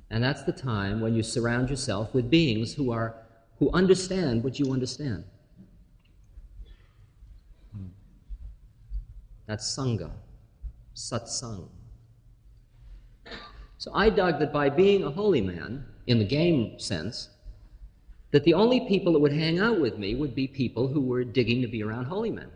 [0.09, 3.15] And that's the time when you surround yourself with beings who are
[3.59, 5.23] who understand what you understand.
[9.45, 10.11] That's Sangha,
[10.95, 11.67] Satsang.
[13.77, 17.29] So I dug that by being a holy man, in the game sense,
[18.31, 21.23] that the only people that would hang out with me would be people who were
[21.23, 22.49] digging to be around holy men,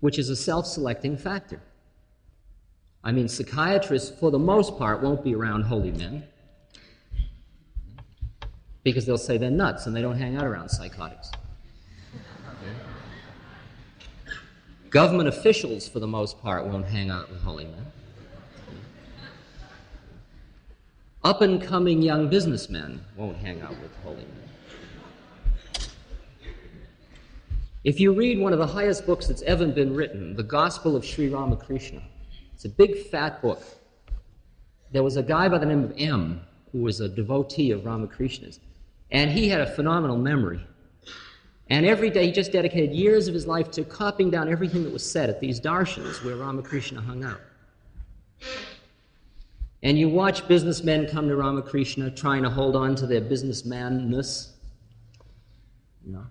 [0.00, 1.60] which is a self selecting factor.
[3.02, 6.24] I mean, psychiatrists, for the most part, won't be around holy men
[8.84, 11.30] because they'll say they're nuts and they don't hang out around psychotics.
[14.92, 17.86] Government officials, for the most part, won't hang out with holy men.
[21.24, 25.86] Up and coming young businessmen won't hang out with holy men.
[27.84, 31.06] If you read one of the highest books that's ever been written, The Gospel of
[31.06, 32.02] Sri Ramakrishna,
[32.54, 33.62] it's a big fat book.
[34.92, 38.60] There was a guy by the name of M who was a devotee of Ramakrishna's,
[39.10, 40.60] and he had a phenomenal memory.
[41.72, 44.92] And every day he just dedicated years of his life to copying down everything that
[44.92, 47.40] was said at these darshans where Ramakrishna hung out.
[49.82, 54.50] And you watch businessmen come to Ramakrishna trying to hold on to their businessmanness,
[56.04, 56.26] you know,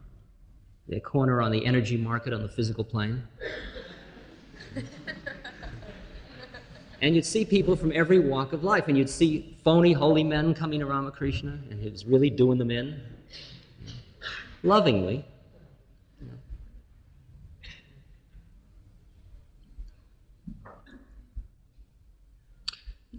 [0.88, 3.24] their corner on the energy market on the physical plane.
[7.02, 10.54] and you'd see people from every walk of life, and you'd see phony holy men
[10.54, 13.02] coming to Ramakrishna, and he was really doing them in
[14.64, 15.26] lovingly.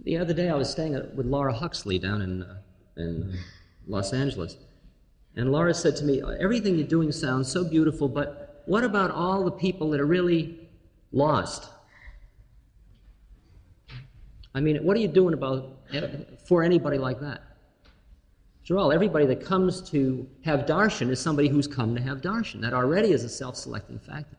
[0.03, 2.57] The other day, I was staying with Laura Huxley down in, uh,
[2.97, 3.37] in
[3.87, 4.57] Los Angeles.
[5.35, 9.43] And Laura said to me, Everything you're doing sounds so beautiful, but what about all
[9.43, 10.69] the people that are really
[11.11, 11.69] lost?
[14.53, 15.79] I mean, what are you doing about
[16.45, 17.41] for anybody like that?
[18.61, 22.61] After all, everybody that comes to have darshan is somebody who's come to have darshan.
[22.61, 24.37] That already is a self-selecting factor.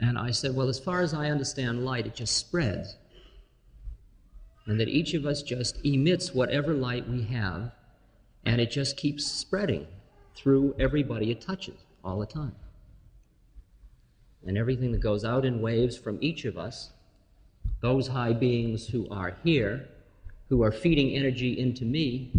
[0.00, 2.96] And I said, Well, as far as I understand light, it just spreads.
[4.66, 7.72] And that each of us just emits whatever light we have,
[8.44, 9.86] and it just keeps spreading
[10.34, 12.54] through everybody it touches all the time.
[14.46, 16.90] And everything that goes out in waves from each of us,
[17.82, 19.88] those high beings who are here,
[20.48, 22.32] who are feeding energy into me,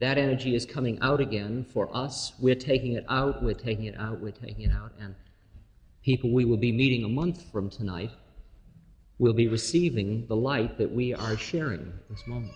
[0.00, 2.32] that energy is coming out again for us.
[2.38, 5.14] We're taking it out, we're taking it out, we're taking it out, and
[6.02, 8.10] people we will be meeting a month from tonight
[9.18, 12.54] will be receiving the light that we are sharing at this moment.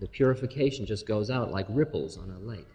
[0.00, 2.66] The purification just goes out like ripples on a lake.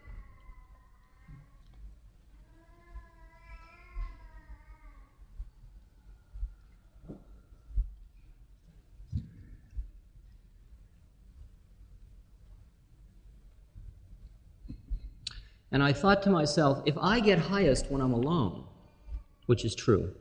[15.71, 18.65] And I thought to myself, if I get highest when I'm alone,
[19.45, 20.13] which is true,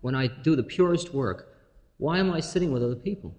[0.00, 1.56] when I do the purest work,
[1.98, 3.34] why am I sitting with other people?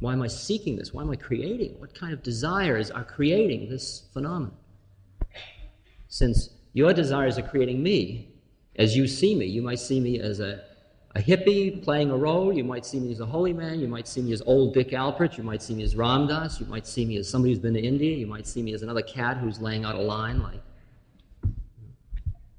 [0.00, 0.92] Why am I seeking this?
[0.92, 1.78] Why am I creating?
[1.78, 4.56] What kind of desires are creating this phenomenon?
[6.08, 8.34] Since your desires are creating me,
[8.76, 10.62] as you see me, you might see me as a
[11.14, 12.52] a hippie playing a role.
[12.52, 13.80] You might see me as a holy man.
[13.80, 15.36] You might see me as old Dick Alpert.
[15.36, 16.58] You might see me as Ram Dass.
[16.58, 18.16] You might see me as somebody who's been to India.
[18.16, 20.42] You might see me as another cat who's laying out a line.
[20.42, 20.62] Like,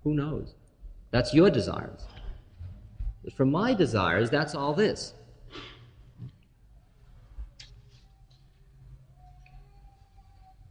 [0.03, 0.53] who knows?
[1.11, 2.05] That's your desires.
[3.23, 5.13] But for my desires, that's all this.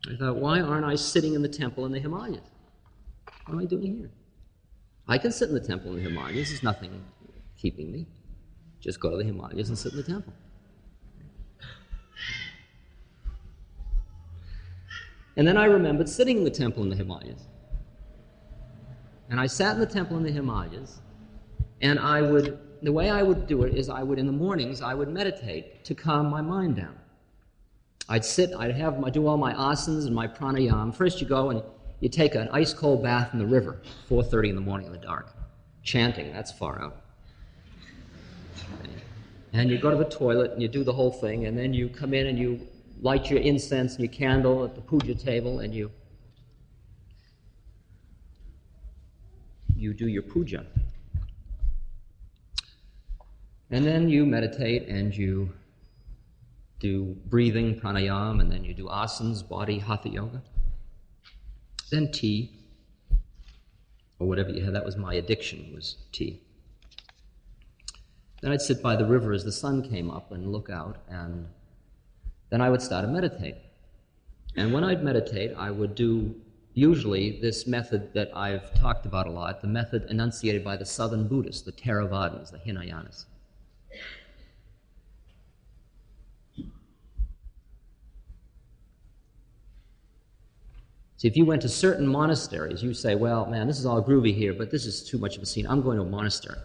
[0.09, 2.43] I thought, why aren't I sitting in the temple in the Himalayas?
[3.47, 4.11] What am I doing here?
[5.09, 6.51] I can sit in the temple in the Himalayas.
[6.51, 7.03] There's nothing
[7.62, 8.06] keeping me.
[8.80, 10.32] Just go to the Himalayas and sit in the temple.
[15.36, 17.46] And then I remembered sitting in the temple in the Himalayas.
[19.30, 21.00] And I sat in the temple in the Himalayas,
[21.80, 24.82] and I would, the way I would do it is I would, in the mornings,
[24.82, 26.98] I would meditate to calm my mind down.
[28.08, 30.94] I'd sit, I'd have my, do all my asanas and my pranayama.
[30.94, 31.62] First you go and
[32.00, 34.98] you take an ice cold bath in the river, 4.30 in the morning in the
[34.98, 35.34] dark.
[35.82, 37.01] Chanting, that's far out
[39.53, 41.89] and you go to the toilet and you do the whole thing, and then you
[41.89, 42.66] come in and you
[43.01, 45.91] light your incense and your candle at the puja table, and you
[49.77, 50.64] you do your puja.
[53.70, 55.51] And then you meditate and you
[56.79, 60.43] do breathing, pranayama, and then you do asanas, body, hatha yoga.
[61.91, 62.53] Then tea,
[64.18, 64.75] or whatever you had.
[64.75, 66.41] That was my addiction, was tea.
[68.43, 71.47] Then I'd sit by the river as the sun came up and look out, and
[72.51, 73.55] then I would start to meditate.
[74.57, 76.34] And when I'd meditate, I would do
[76.74, 81.28] usually this method that I've talked about a lot, the method enunciated by the southern
[81.28, 83.26] Buddhists, the Theravadas, the Hinayanas.
[91.16, 94.34] See, if you went to certain monasteries, you say, well, man, this is all groovy
[94.34, 95.68] here, but this is too much of a scene.
[95.68, 96.59] I'm going to a monastery.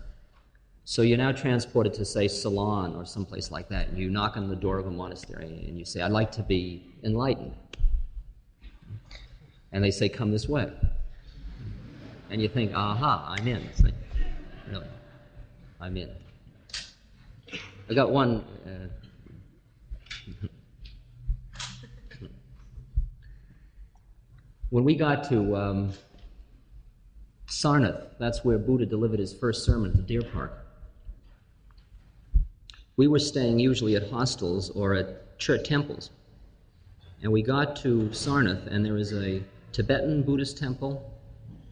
[0.90, 4.48] So you're now transported to, say, Ceylon or someplace like that, and you knock on
[4.48, 7.54] the door of a monastery and you say, I'd like to be enlightened.
[9.74, 10.72] And they say, Come this way.
[12.30, 13.58] And you think, Aha, I'm in.
[13.64, 13.96] It's like,
[14.72, 14.88] really,
[15.82, 16.10] I'm in.
[17.90, 18.46] I got one.
[18.66, 18.88] Uh,
[24.70, 25.92] when we got to um,
[27.50, 30.64] Sarnath, that's where Buddha delivered his first sermon at the Deer Park.
[32.98, 36.10] We were staying usually at hostels or at church temples.
[37.22, 41.14] And we got to Sarnath, and there was a Tibetan Buddhist temple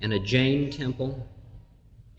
[0.02, 1.28] and a Jain temple,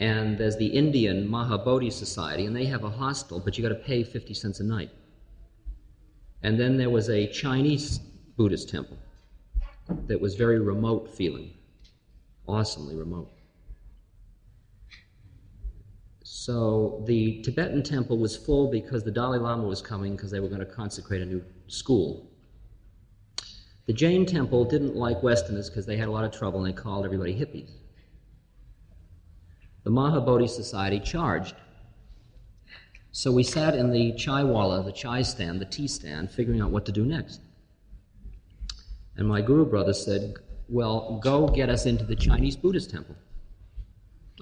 [0.01, 3.77] and there's the Indian Mahabodhi Society, and they have a hostel, but you got to
[3.77, 4.91] pay 50 cents a night.
[6.43, 8.01] And then there was a Chinese
[8.37, 8.99] Buddhist temple
[10.09, 11.53] that was very remote feeling,
[12.49, 13.31] awesomely remote.
[16.47, 20.47] So the Tibetan temple was full because the Dalai Lama was coming because they were
[20.47, 22.31] going to consecrate a new school.
[23.87, 26.81] The Jain temple didn't like Westerners because they had a lot of trouble and they
[26.81, 27.73] called everybody hippies.
[29.83, 31.57] The Mahabodhi Society charged.
[33.11, 36.71] So we sat in the chai wala, the chai stand, the tea stand, figuring out
[36.71, 37.41] what to do next.
[39.17, 40.35] And my guru brother said,
[40.69, 43.17] Well, go get us into the Chinese Buddhist temple.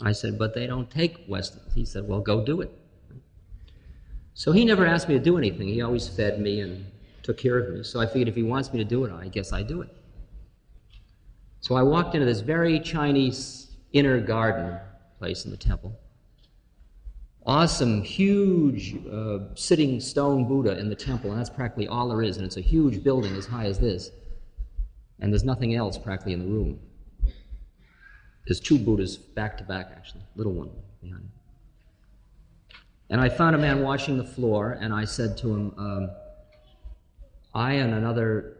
[0.03, 1.72] I said, But they don't take Westerners.
[1.74, 2.72] He said, Well, go do it.
[4.34, 5.68] So he never asked me to do anything.
[5.68, 6.86] He always fed me and
[7.22, 7.84] took care of me.
[7.84, 9.95] So I figured if he wants me to do it, I guess I do it.
[11.61, 14.78] So I walked into this very Chinese inner garden
[15.18, 15.99] place in the temple.
[17.47, 22.38] Awesome, huge uh, sitting stone Buddha in the temple, and that's practically all there is.
[22.38, 24.11] And it's a huge building as high as this
[25.20, 26.78] and there's nothing else practically in the room.
[28.47, 30.70] There's two Buddhas back to back, actually, little one
[31.03, 31.28] behind.
[33.11, 36.11] And I found a man washing the floor, and I said to him, um,
[37.55, 38.59] I and another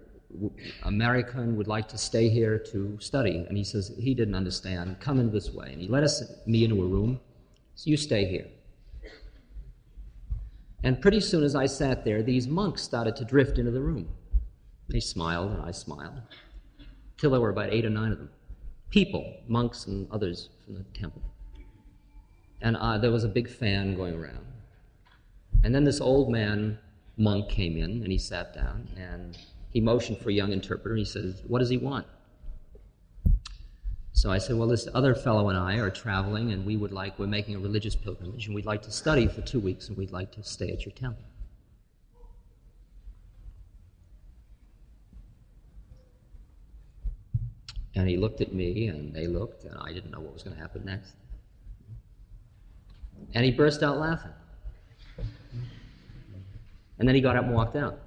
[0.82, 3.45] American would like to stay here to study.
[3.49, 5.01] And he says he didn't understand.
[5.01, 5.72] Come in this way.
[5.72, 7.20] And he let us, me into a room.
[7.74, 8.47] So you stay here.
[10.82, 14.09] And pretty soon as I sat there, these monks started to drift into the room.
[14.89, 16.20] They smiled, and I smiled
[17.16, 18.30] till there were about eight or nine of them.
[18.95, 21.20] People, monks and others from the temple.
[22.61, 24.47] And uh, there was a big fan going around.
[25.64, 26.78] And then this old man,
[27.16, 29.36] monk, came in and he sat down and
[29.70, 30.95] he motioned for a young interpreter.
[30.95, 32.07] He says, What does he want?
[34.12, 37.18] So I said, Well, this other fellow and I are traveling and we would like,
[37.18, 40.12] we're making a religious pilgrimage and we'd like to study for two weeks and we'd
[40.12, 41.24] like to stay at your temple.
[47.97, 50.57] And he looked at me, and they looked, and I didn't know what was going
[50.57, 51.14] to happen next.
[53.34, 54.32] And he burst out laughing.
[56.99, 57.99] And then he got up and walked out.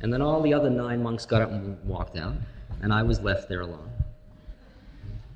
[0.00, 2.34] And then all the other nine monks got up and walked out,
[2.82, 3.88] and I was left there alone.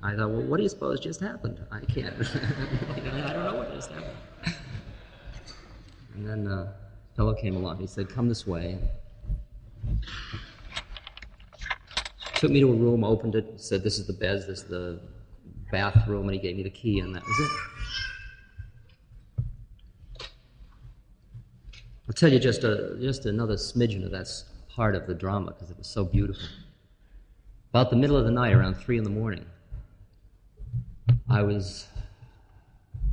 [0.03, 1.61] I thought, well, what do you suppose just happened?
[1.71, 2.15] I can't.
[2.95, 4.17] I don't know what just happened.
[6.15, 6.73] And then uh,
[7.17, 7.79] fellow came along.
[7.79, 8.79] He said, Come this way.
[12.35, 15.01] Took me to a room, opened it, said, This is the bed, this is the
[15.73, 17.51] bathroom, and he gave me the key, and that was it.
[22.09, 24.29] I'll tell you just, a, just another smidgen of that
[24.69, 26.47] part of the drama because it was so beautiful.
[27.71, 29.45] About the middle of the night, around 3 in the morning,
[31.29, 31.89] I was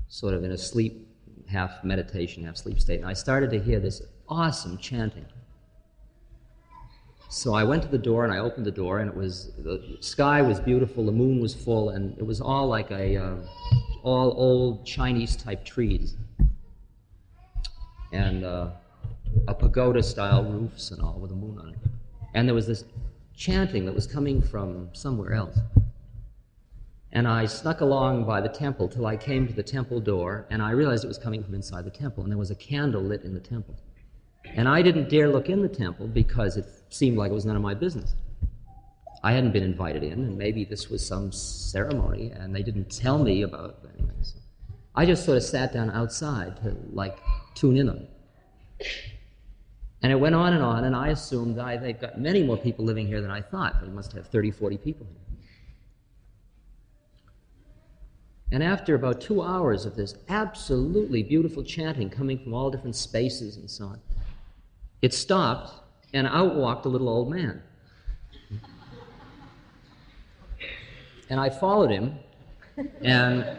[0.10, 1.08] sort of in a sleep
[1.54, 5.26] half meditation, half sleep state, and I started to hear this awesome chanting.
[7.30, 9.98] So I went to the door and I opened the door, and it was the
[10.02, 13.36] sky was beautiful, the moon was full, and it was all like a uh,
[14.04, 16.16] all old Chinese type trees,
[18.12, 18.70] and uh,
[19.48, 21.80] a pagoda style roofs and all with a moon on it.
[22.34, 22.84] And there was this
[23.36, 25.58] chanting that was coming from somewhere else.
[27.16, 30.64] And I snuck along by the temple till I came to the temple door, and
[30.64, 33.22] I realized it was coming from inside the temple, and there was a candle lit
[33.22, 33.76] in the temple.
[34.46, 37.56] And I didn't dare look in the temple because it seemed like it was none
[37.56, 38.16] of my business.
[39.22, 43.20] I hadn't been invited in, and maybe this was some ceremony, and they didn't tell
[43.20, 43.90] me about it.
[43.94, 44.40] Anyway, so
[44.96, 47.20] I just sort of sat down outside to like
[47.54, 48.10] tune in on it.
[50.02, 52.84] And it went on and on, and I assumed I, they've got many more people
[52.84, 53.82] living here than I thought.
[53.82, 55.23] They must have 30, 40 people here.
[58.54, 63.58] And after about two hours of this absolutely beautiful chanting coming from all different spaces
[63.58, 64.00] and so on,
[65.02, 65.74] it stopped,
[66.14, 67.64] and out walked a little old man.
[71.32, 72.20] And I followed him,
[73.02, 73.58] and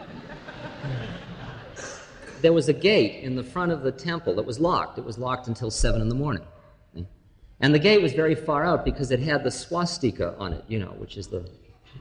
[2.41, 4.97] there was a gate in the front of the temple that was locked.
[4.97, 6.45] It was locked until 7 in the morning.
[7.59, 10.79] And the gate was very far out because it had the swastika on it, you
[10.79, 11.39] know, which is the,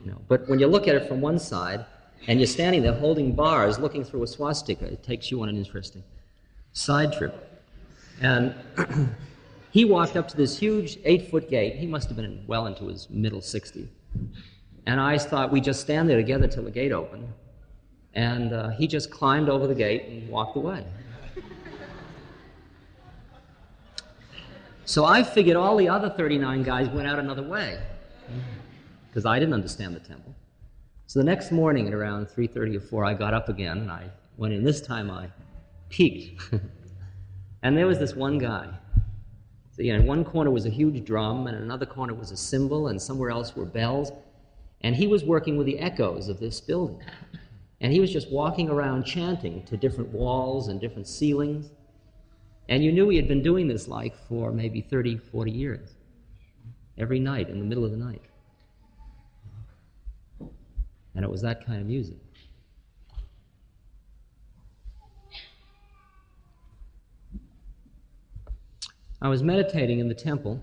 [0.04, 0.20] you know.
[0.28, 1.84] But when you look at it from one side,
[2.26, 4.86] and you're standing there holding bars, looking through a swastika.
[4.86, 6.02] It takes you on an interesting
[6.72, 7.62] side trip.
[8.20, 8.54] And
[9.70, 11.76] he walked up to this huge eight foot gate.
[11.76, 13.88] He must have been well into his middle 60s.
[14.86, 17.28] And I thought we'd just stand there together till the gate opened.
[18.14, 20.84] And uh, he just climbed over the gate and walked away.
[24.86, 27.80] So I figured all the other 39 guys went out another way
[29.08, 30.33] because I didn't understand the temple.
[31.06, 34.10] So the next morning at around 3:30 or 4, I got up again and I
[34.36, 34.64] went in.
[34.64, 35.28] This time I
[35.90, 36.40] peeked,
[37.62, 38.68] and there was this one guy.
[39.72, 42.30] So, you know, in one corner was a huge drum, and in another corner was
[42.30, 44.12] a cymbal, and somewhere else were bells.
[44.82, 47.00] And he was working with the echoes of this building.
[47.80, 51.70] And he was just walking around chanting to different walls and different ceilings.
[52.68, 55.94] And you knew he had been doing this like for maybe 30, 40 years,
[56.96, 58.22] every night in the middle of the night.
[61.14, 62.16] And it was that kind of music.
[69.24, 70.60] I was meditating in the temple,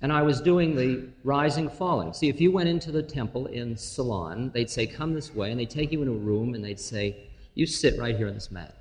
[0.00, 2.12] and I was doing the rising falling.
[2.12, 5.58] See, if you went into the temple in Ceylon, they'd say, Come this way, and
[5.58, 8.52] they'd take you in a room and they'd say, You sit right here on this
[8.52, 8.76] mat.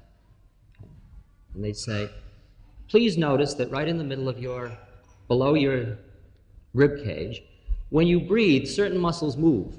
[1.55, 2.09] And they'd say,
[2.87, 4.77] Please notice that right in the middle of your,
[5.27, 5.97] below your
[6.75, 7.41] rib cage,
[7.93, 9.75] when you breathe, certain muscles move.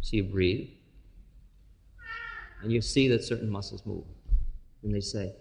[0.00, 0.68] So you breathe,
[2.60, 4.02] and you see that certain muscles move.
[4.82, 5.32] And they say,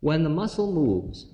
[0.00, 1.26] when the muscle moves,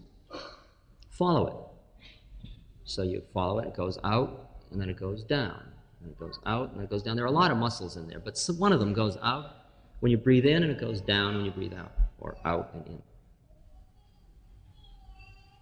[1.09, 2.49] follow it.
[2.83, 5.63] So you follow it, it goes out, and then it goes down.
[6.03, 7.15] And it goes out, and it goes down.
[7.15, 9.53] There are a lot of muscles in there, but one of them goes out
[10.01, 12.85] when you breathe in, and it goes down when you breathe out, or out and
[12.89, 13.03] in.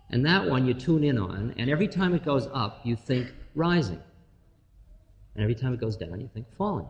[0.08, 3.30] And that one you tune in on, and every time it goes up, you think
[3.54, 4.00] rising.
[5.34, 6.86] And every time it goes down, you think falling.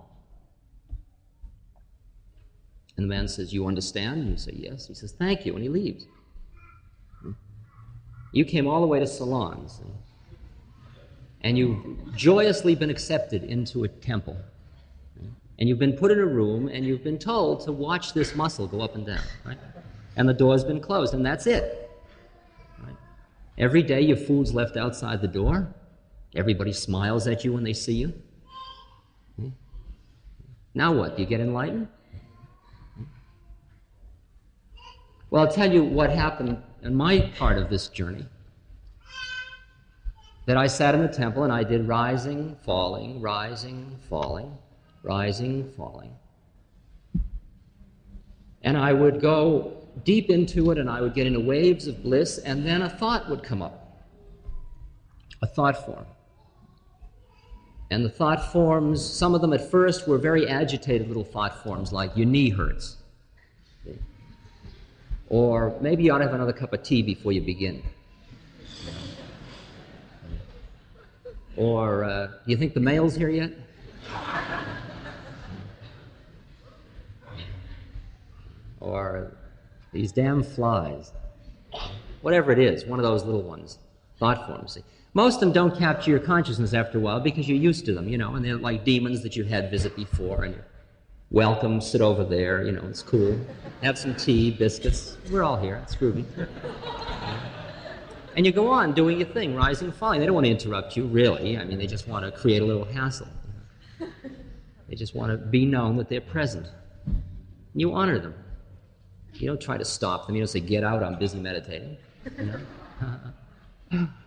[2.96, 4.22] And the man says, You understand?
[4.22, 4.86] And you say, Yes.
[4.86, 5.54] He says, Thank you.
[5.54, 6.06] And he leaves.
[8.32, 9.68] You came all the way to Ceylon,
[11.42, 14.36] and you've joyously been accepted into a temple.
[15.56, 18.66] And you've been put in a room, and you've been told to watch this muscle
[18.66, 19.58] go up and down, right?
[20.16, 21.90] And the door's been closed, and that's it.
[22.82, 22.96] Right?
[23.56, 25.72] Every day your food's left outside the door.
[26.34, 28.12] Everybody smiles at you when they see you.
[30.74, 31.16] Now what?
[31.16, 31.88] Do you get enlightened?
[35.30, 38.26] Well, I'll tell you what happened in my part of this journey.
[40.46, 44.56] That I sat in the temple and I did rising, falling, rising, falling,
[45.02, 46.14] rising, falling.
[48.62, 52.38] And I would go deep into it and I would get into waves of bliss,
[52.38, 54.02] and then a thought would come up.
[55.42, 56.06] A thought form.
[57.90, 61.92] And the thought forms, some of them at first were very agitated little thought forms
[61.92, 62.96] like, your knee hurts.
[65.28, 67.82] Or maybe you ought to have another cup of tea before you begin.
[71.56, 73.52] Or, uh, do you think the mail's here yet?
[78.80, 79.32] or
[79.92, 81.12] these damn flies.
[82.20, 83.78] Whatever it is, one of those little ones,
[84.18, 84.78] thought forms.
[85.16, 88.08] Most of them don't capture your consciousness after a while because you're used to them,
[88.08, 90.66] you know, and they're like demons that you had visit before, and you're
[91.30, 93.38] welcome, sit over there, you know, it's cool.
[93.82, 95.16] Have some tea, biscuits.
[95.30, 96.24] We're all here, it's groovy.
[98.34, 100.18] And you go on doing your thing, rising, falling.
[100.18, 101.56] They don't want to interrupt you, really.
[101.56, 103.28] I mean, they just want to create a little hassle.
[104.88, 106.66] They just want to be known that they're present.
[107.76, 108.34] You honor them.
[109.34, 110.34] You don't try to stop them.
[110.34, 111.96] You don't say, get out, I'm busy meditating.
[112.36, 112.60] You
[113.92, 114.08] know?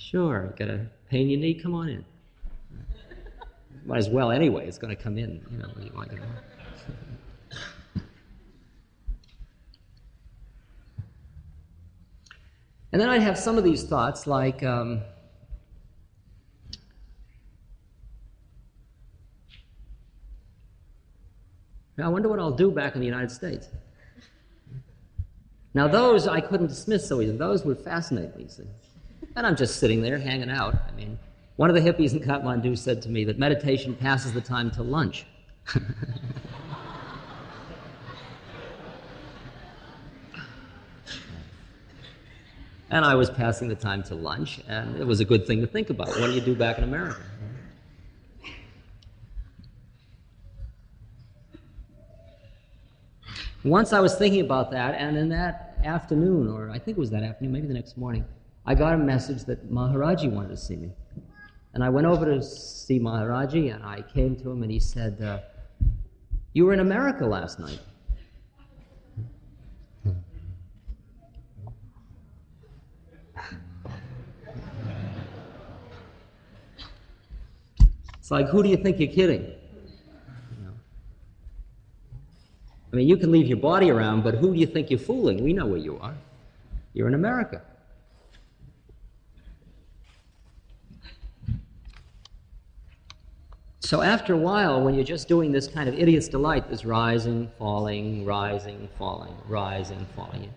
[0.00, 1.54] Sure, got a pain in your knee?
[1.54, 2.04] Come on in.
[3.84, 4.66] Might as well anyway.
[4.66, 5.46] It's going to come in.
[5.50, 6.24] You know, you you know.
[12.92, 15.02] And then I'd have some of these thoughts like, um,
[22.02, 23.68] I wonder what I'll do back in the United States.
[25.74, 27.36] Now, those I couldn't dismiss so easily.
[27.36, 28.64] Those would fascinate me, see.
[29.36, 30.74] And I'm just sitting there hanging out.
[30.88, 31.18] I mean,
[31.56, 34.82] one of the hippies in Kathmandu said to me that meditation passes the time to
[34.82, 35.26] lunch.
[42.90, 45.66] and I was passing the time to lunch, and it was a good thing to
[45.66, 46.08] think about.
[46.08, 47.20] What do you do back in America?
[53.62, 57.10] Once I was thinking about that, and in that afternoon, or I think it was
[57.10, 58.24] that afternoon, maybe the next morning,
[58.70, 60.92] I got a message that Maharaji wanted to see me.
[61.74, 65.20] And I went over to see Maharaji, and I came to him, and he said,
[65.20, 65.40] uh,
[66.52, 67.80] You were in America last night.
[78.20, 79.52] It's like, who do you think you're kidding?
[82.92, 85.42] I mean, you can leave your body around, but who do you think you're fooling?
[85.42, 86.14] We know where you are.
[86.94, 87.62] You're in America.
[93.90, 97.50] So after a while, when you're just doing this kind of idiot's delight, this rising,
[97.58, 100.48] falling, rising, falling, rising, falling,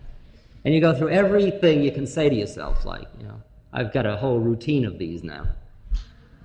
[0.64, 3.42] and you go through everything you can say to yourself, like, you know,
[3.74, 5.48] I've got a whole routine of these now.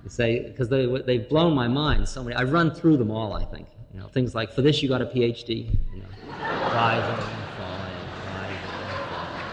[0.03, 2.35] You say, because they, they've blown my mind so many.
[2.35, 3.67] I run through them all, I think.
[3.93, 6.07] You know, things like, for this you got a PhD, you know,
[6.73, 7.93] rising and falling,
[8.33, 9.49] rising and falling,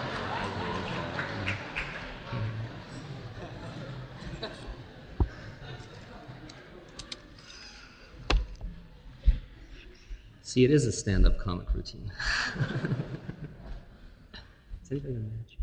[10.57, 12.11] See, it is a stand-up comic routine.
[14.83, 15.59] Is anybody match?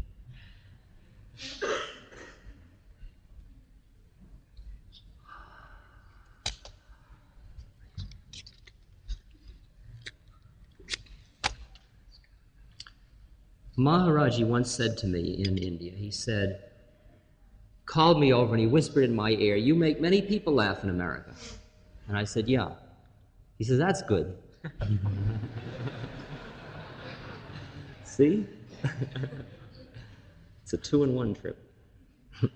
[13.76, 16.60] Maharaji once said to me in India, he said,
[17.88, 20.92] called me over and he whispered in my ear, You make many people laugh in
[20.92, 21.34] America.
[22.08, 22.74] And I said, Yeah.
[23.58, 24.38] He says, That's good.
[28.06, 28.46] See?
[30.64, 31.58] it's a two in one trip.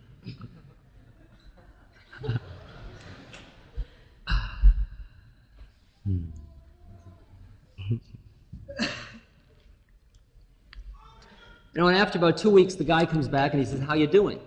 [11.77, 13.93] You know, and after about two weeks, the guy comes back and he says, How
[13.93, 14.39] you doing?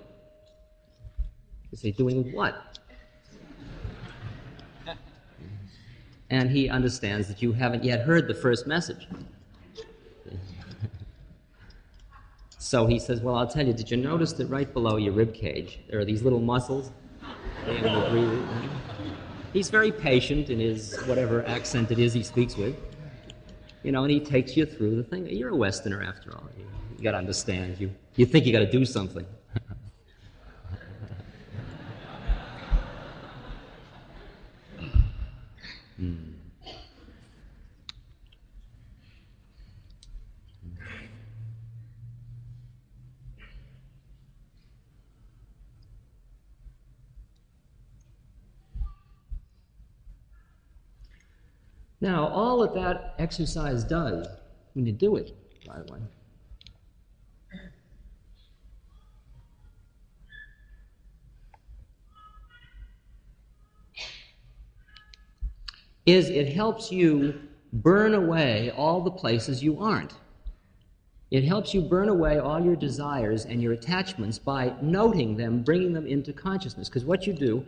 [1.72, 2.69] I say, Doing what?
[6.30, 9.06] And he understands that you haven't yet heard the first message.
[12.58, 15.34] so he says, Well, I'll tell you, did you notice that right below your rib
[15.34, 16.90] cage there are these little muscles?
[19.52, 22.76] He's very patient in his whatever accent it is he speaks with.
[23.82, 25.26] You know, and he takes you through the thing.
[25.26, 26.48] You're a Westerner after all.
[26.56, 26.66] You
[27.00, 27.80] you got to understand.
[27.80, 29.24] You, you think you got to do something.
[36.00, 36.06] Now,
[52.28, 54.26] all that that exercise does
[54.72, 55.36] when you do it,
[55.66, 56.00] by the way,
[66.06, 67.40] is it helps you
[67.72, 70.14] burn away all the places you aren't.
[71.30, 75.92] It helps you burn away all your desires and your attachments by noting them, bringing
[75.92, 76.88] them into consciousness.
[76.88, 77.64] Because what you do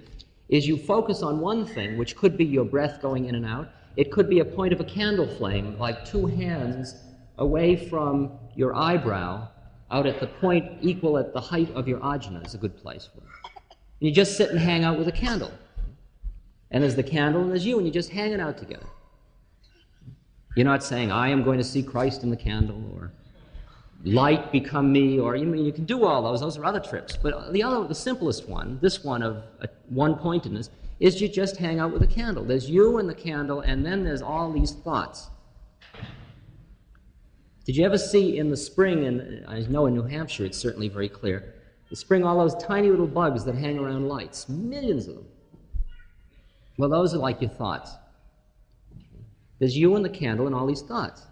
[0.48, 3.68] is you focus on one thing, which could be your breath going in and out.
[3.96, 6.96] It could be a point of a candle flame, like two hands
[7.38, 9.48] away from your eyebrow,
[9.90, 13.08] out at the point equal at the height of your ajna is a good place
[13.14, 13.56] for it.
[14.00, 15.52] And you just sit and hang out with a candle.
[16.72, 18.86] And there's the candle and there's you, and you're just hanging out together.
[20.56, 23.12] You're not saying, I am going to see Christ in the candle, or
[24.04, 26.40] light become me, or you you can do all those.
[26.40, 27.16] Those are other trips.
[27.16, 31.56] But the other, the simplest one, this one of uh, one pointedness, is you just
[31.56, 32.44] hang out with a candle.
[32.44, 35.28] There's you and the candle, and then there's all these thoughts.
[37.64, 40.88] Did you ever see in the spring, and I know in New Hampshire it's certainly
[40.88, 41.54] very clear,
[41.90, 45.26] the spring all those tiny little bugs that hang around lights, millions of them.
[46.76, 47.92] Well, those are like your thoughts.
[49.58, 51.26] There's you and the candle and all these thoughts.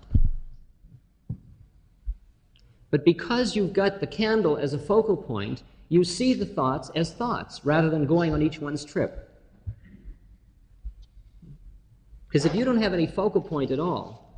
[2.91, 7.13] But because you've got the candle as a focal point, you see the thoughts as
[7.13, 9.29] thoughts rather than going on each one's trip.
[12.29, 14.30] Because if you don't have any focal point at all,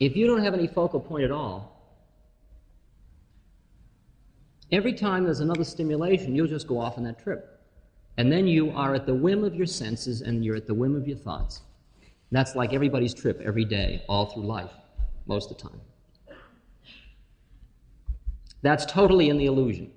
[0.00, 1.72] if you don't have any focal point at all,
[4.70, 7.60] every time there's another stimulation, you'll just go off on that trip.
[8.18, 10.96] And then you are at the whim of your senses and you're at the whim
[10.96, 11.62] of your thoughts.
[12.32, 14.72] that's like everybody's trip every day, all through life,
[15.26, 15.80] most of the time.
[18.62, 19.92] That's totally in the illusion.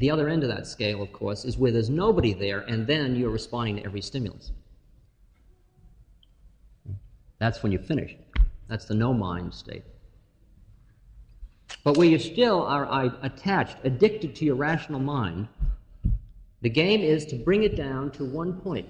[0.00, 3.14] The other end of that scale, of course, is where there's nobody there, and then
[3.14, 4.50] you're responding to every stimulus.
[7.38, 8.16] That's when you finish.
[8.66, 9.82] That's the no mind state.
[11.84, 15.48] But where you still are attached, addicted to your rational mind,
[16.62, 18.88] the game is to bring it down to one point.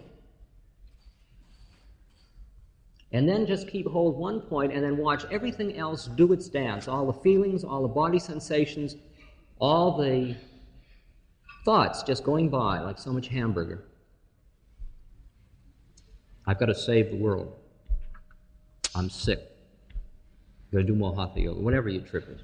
[3.11, 6.87] And then just keep hold one point and then watch everything else do its dance
[6.87, 8.95] all the feelings, all the body sensations,
[9.59, 10.37] all the
[11.65, 13.85] Thoughts just going by like so much hamburger.
[16.47, 17.55] I've got to save the world.
[18.95, 19.41] I'm sick.
[20.67, 22.41] I've got to do more hatha yoga, whatever your trip is.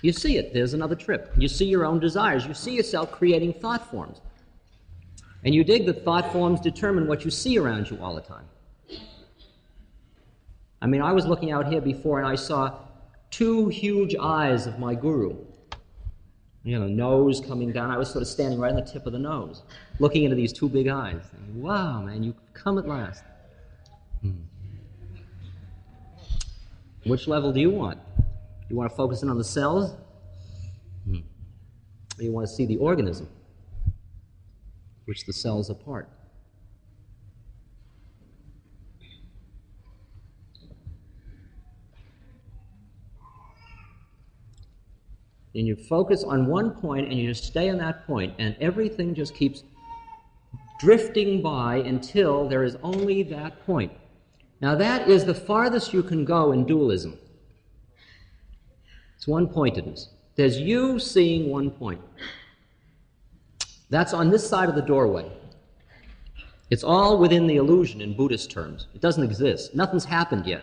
[0.00, 1.32] You see it, there's another trip.
[1.36, 2.46] You see your own desires.
[2.46, 4.20] You see yourself creating thought forms.
[5.44, 8.44] And you dig that thought forms determine what you see around you all the time.
[10.80, 12.78] I mean, I was looking out here before and I saw
[13.30, 15.36] two huge eyes of my guru.
[16.64, 17.90] You know, nose coming down.
[17.90, 19.62] I was sort of standing right on the tip of the nose,
[20.00, 23.24] looking into these two big eyes, thinking, wow, man, you've come at last.
[24.20, 24.42] Hmm.
[27.04, 27.98] Which level do you want?
[28.68, 29.94] You want to focus in on the cells?
[31.04, 31.20] Hmm.
[32.18, 33.28] Or you want to see the organism,
[35.06, 36.08] which the cells are part?
[45.58, 49.14] And you focus on one point and you just stay on that point, and everything
[49.14, 49.64] just keeps
[50.78, 53.92] drifting by until there is only that point.
[54.60, 57.18] Now, that is the farthest you can go in dualism.
[59.16, 60.10] It's one pointedness.
[60.36, 62.00] There's you seeing one point.
[63.90, 65.28] That's on this side of the doorway.
[66.70, 68.86] It's all within the illusion in Buddhist terms.
[68.94, 69.74] It doesn't exist.
[69.74, 70.62] Nothing's happened yet.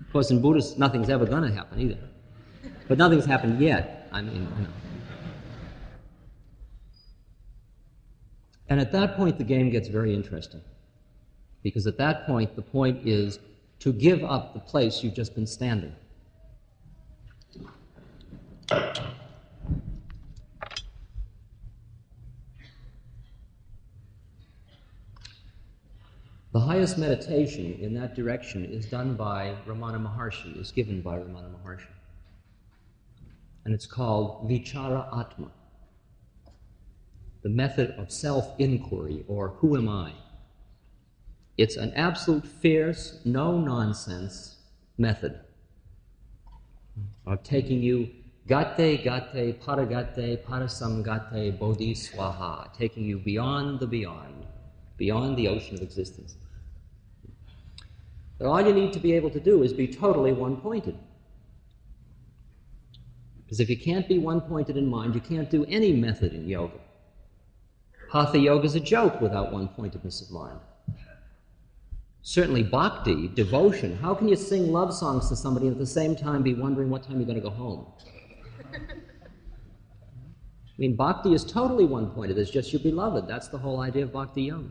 [0.00, 1.98] Of course, in Buddhist, nothing's ever going to happen either.
[2.88, 4.08] But nothing's happened yet.
[4.10, 4.70] I mean, you know.
[8.70, 10.62] And at that point, the game gets very interesting.
[11.62, 13.38] Because at that point, the point is
[13.80, 15.94] to give up the place you've just been standing.
[26.52, 31.50] The highest meditation in that direction is done by Ramana Maharshi, is given by Ramana
[31.52, 31.97] Maharshi
[33.68, 35.50] and it's called Vichara Atma,
[37.42, 40.12] the method of self inquiry, or who am I?
[41.58, 44.56] It's an absolute fierce, no nonsense
[44.96, 45.38] method
[47.26, 48.08] of taking you
[48.46, 54.46] gate, gate, paragate, parasamgate, bodhiswaha, taking you beyond the beyond,
[54.96, 56.36] beyond the ocean of existence.
[58.38, 60.98] But all you need to be able to do is be totally one pointed.
[63.48, 66.46] Because if you can't be one pointed in mind, you can't do any method in
[66.46, 66.78] yoga.
[68.12, 70.60] Hatha yoga is a joke without one pointedness of mind.
[72.20, 76.14] Certainly, bhakti, devotion, how can you sing love songs to somebody and at the same
[76.14, 77.86] time be wondering what time you're going to go home?
[78.74, 78.78] I
[80.76, 83.26] mean, bhakti is totally one pointed, it's just your beloved.
[83.26, 84.68] That's the whole idea of bhakti yoga.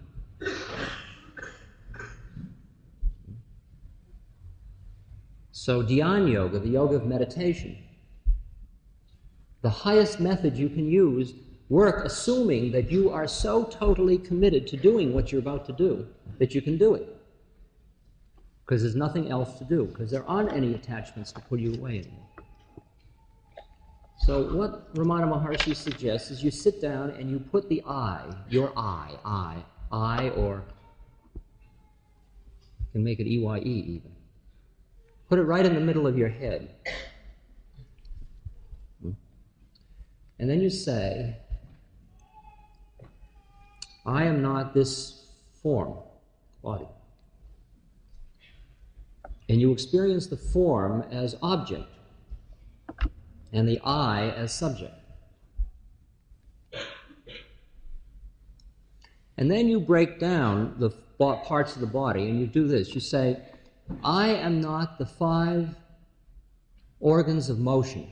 [5.52, 7.76] So, dhyan yoga, the yoga of meditation,
[9.62, 11.34] the highest method you can use,
[11.70, 16.08] work assuming that you are so totally committed to doing what you're about to do
[16.40, 17.16] that you can do it.
[18.66, 22.00] Because there's nothing else to do, because there aren't any attachments to pull you away
[22.00, 22.28] anymore.
[24.20, 28.74] So, what Ramana Maharshi suggests is you sit down and you put the I, your
[28.76, 30.64] I, I, I, or
[31.36, 34.12] you can make it EYE even.
[35.30, 36.72] Put it right in the middle of your head.
[40.40, 41.38] And then you say,
[44.06, 45.26] I am not this
[45.62, 45.98] form,
[46.64, 46.88] body.
[49.50, 51.88] And you experience the form as object
[53.54, 54.94] and the I as subject.
[59.38, 62.94] And then you break down the parts of the body and you do this.
[62.94, 63.40] You say,
[64.04, 65.76] I am not the five
[67.00, 68.12] organs of motion.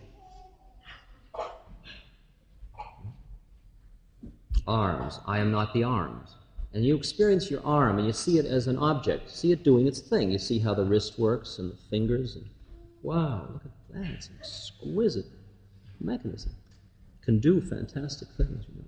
[4.67, 6.35] Arms, I am not the arms.
[6.73, 9.87] And you experience your arm and you see it as an object, see it doing
[9.87, 10.31] its thing.
[10.31, 12.45] You see how the wrist works and the fingers, and
[13.01, 14.11] wow, look at that.
[14.11, 15.27] It's an exquisite
[16.01, 16.53] mechanism.
[17.21, 18.65] Can do fantastic things.
[18.67, 18.85] You know.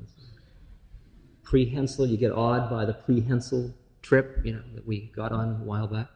[1.44, 5.64] Prehensile, you get awed by the prehensile trip, you know, that we got on a
[5.64, 6.08] while back.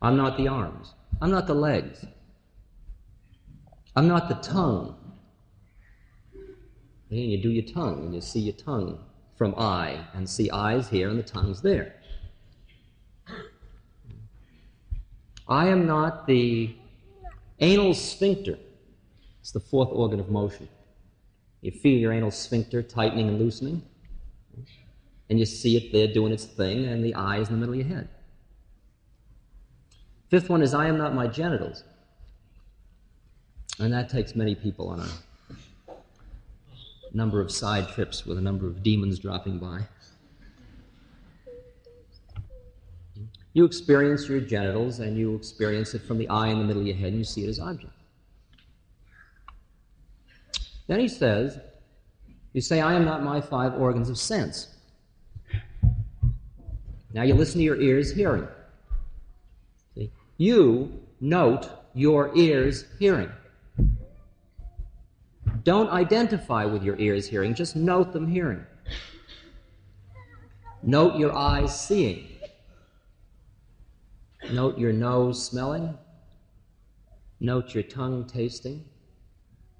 [0.00, 0.94] I'm not the arms.
[1.20, 2.04] I'm not the legs.
[3.96, 4.96] I'm not the tongue.
[7.22, 8.98] And you do your tongue, and you see your tongue
[9.36, 11.94] from eye, and see eyes here and the tongue's there.
[15.46, 16.74] I am not the
[17.60, 18.58] anal sphincter.
[19.40, 20.68] It's the fourth organ of motion.
[21.60, 23.82] You feel your anal sphincter tightening and loosening,
[25.30, 27.80] and you see it there doing its thing, and the eye is in the middle
[27.80, 28.08] of your head.
[30.30, 31.84] Fifth one is I am not my genitals.
[33.78, 35.08] And that takes many people on a
[37.14, 39.80] number of side trips with a number of demons dropping by.
[43.52, 46.88] You experience your genitals and you experience it from the eye in the middle of
[46.88, 47.92] your head and you see it as object.
[50.88, 51.58] Then he says,
[52.52, 54.74] You say, I am not my five organs of sense.
[57.12, 58.48] Now you listen to your ears hearing.
[59.94, 60.10] See?
[60.36, 63.30] You note your ears hearing.
[65.64, 68.64] Don't identify with your ears hearing, just note them hearing.
[70.82, 72.28] Note your eyes seeing.
[74.52, 75.96] Note your nose smelling.
[77.40, 78.84] Note your tongue tasting.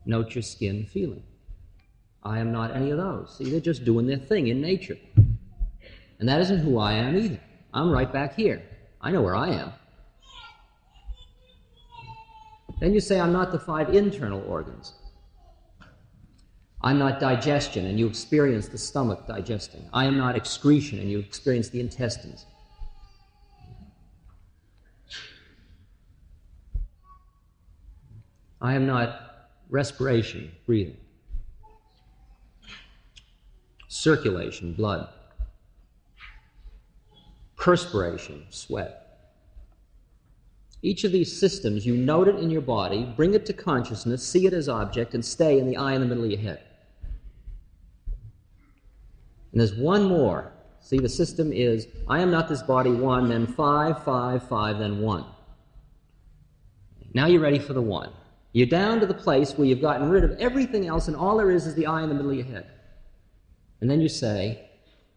[0.06, 1.22] Note your skin feeling.
[2.22, 3.36] I am not any of those.
[3.36, 4.96] See, they're just doing their thing in nature.
[6.18, 7.40] And that isn't who I am either.
[7.74, 8.62] I'm right back here.
[9.02, 9.72] I know where I am.
[12.80, 14.94] Then you say, I'm not the five internal organs.
[16.84, 19.88] I'm not digestion, and you experience the stomach digesting.
[19.94, 22.44] I am not excretion, and you experience the intestines.
[28.60, 29.18] I am not
[29.70, 30.98] respiration, breathing.
[33.88, 35.08] Circulation, blood.
[37.56, 39.00] Perspiration, sweat.
[40.82, 44.46] Each of these systems, you note it in your body, bring it to consciousness, see
[44.46, 46.60] it as object, and stay in the eye in the middle of your head.
[49.54, 50.52] And there's one more.
[50.80, 55.00] See, the system is I am not this body, one, then five, five, five, then
[55.00, 55.24] one.
[57.14, 58.10] Now you're ready for the one.
[58.52, 61.52] You're down to the place where you've gotten rid of everything else, and all there
[61.52, 62.66] is is the eye in the middle of your head.
[63.80, 64.68] And then you say,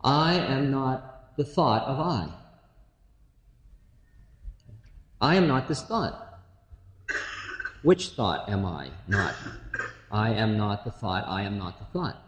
[0.03, 2.29] I am not the thought of I.
[5.19, 6.41] I am not this thought.
[7.81, 9.33] Which thought am I not?
[10.11, 12.26] I am not the thought, I am not the thought.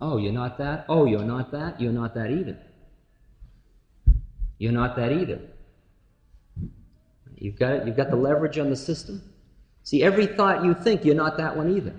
[0.00, 0.86] Oh, you're not that?
[0.88, 1.80] Oh, you're not that?
[1.80, 2.56] You're not that either.
[4.58, 5.40] You're not that either.
[7.36, 7.86] You've got it.
[7.86, 9.22] You've got the leverage on the system.
[9.82, 11.94] See, every thought you think, you're not that one either.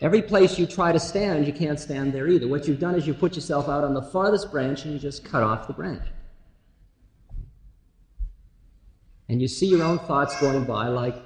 [0.00, 2.48] Every place you try to stand, you can't stand there either.
[2.48, 5.24] What you've done is you put yourself out on the farthest branch and you just
[5.24, 6.06] cut off the branch.
[9.28, 11.16] And you see your own thoughts going by like,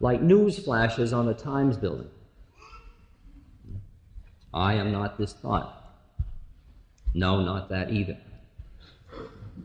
[0.00, 2.10] like news flashes on the Times building.
[4.56, 5.84] I am not this thought.
[7.12, 8.16] No, not that either.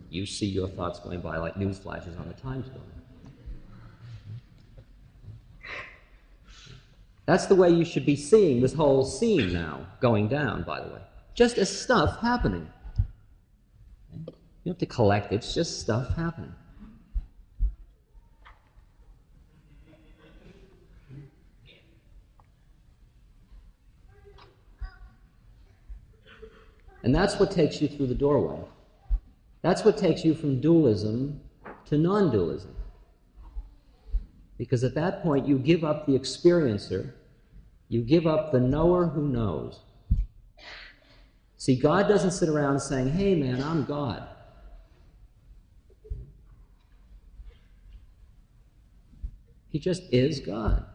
[0.09, 2.89] You see your thoughts going by like news flashes on the Times building.
[7.25, 10.89] That's the way you should be seeing this whole scene now going down, by the
[10.89, 11.01] way.
[11.35, 12.67] Just as stuff happening.
[14.65, 16.53] You have to collect it, it's just stuff happening.
[27.03, 28.59] And that's what takes you through the doorway.
[29.61, 31.41] That's what takes you from dualism
[31.85, 32.75] to non dualism.
[34.57, 37.13] Because at that point, you give up the experiencer,
[37.89, 39.79] you give up the knower who knows.
[41.57, 44.27] See, God doesn't sit around saying, hey man, I'm God.
[49.69, 50.85] He just is God.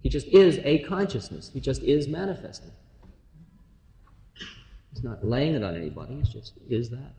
[0.00, 1.50] He just is a consciousness.
[1.52, 2.70] He just is manifesting.
[4.94, 7.14] It's not laying it on anybody, it's just is that.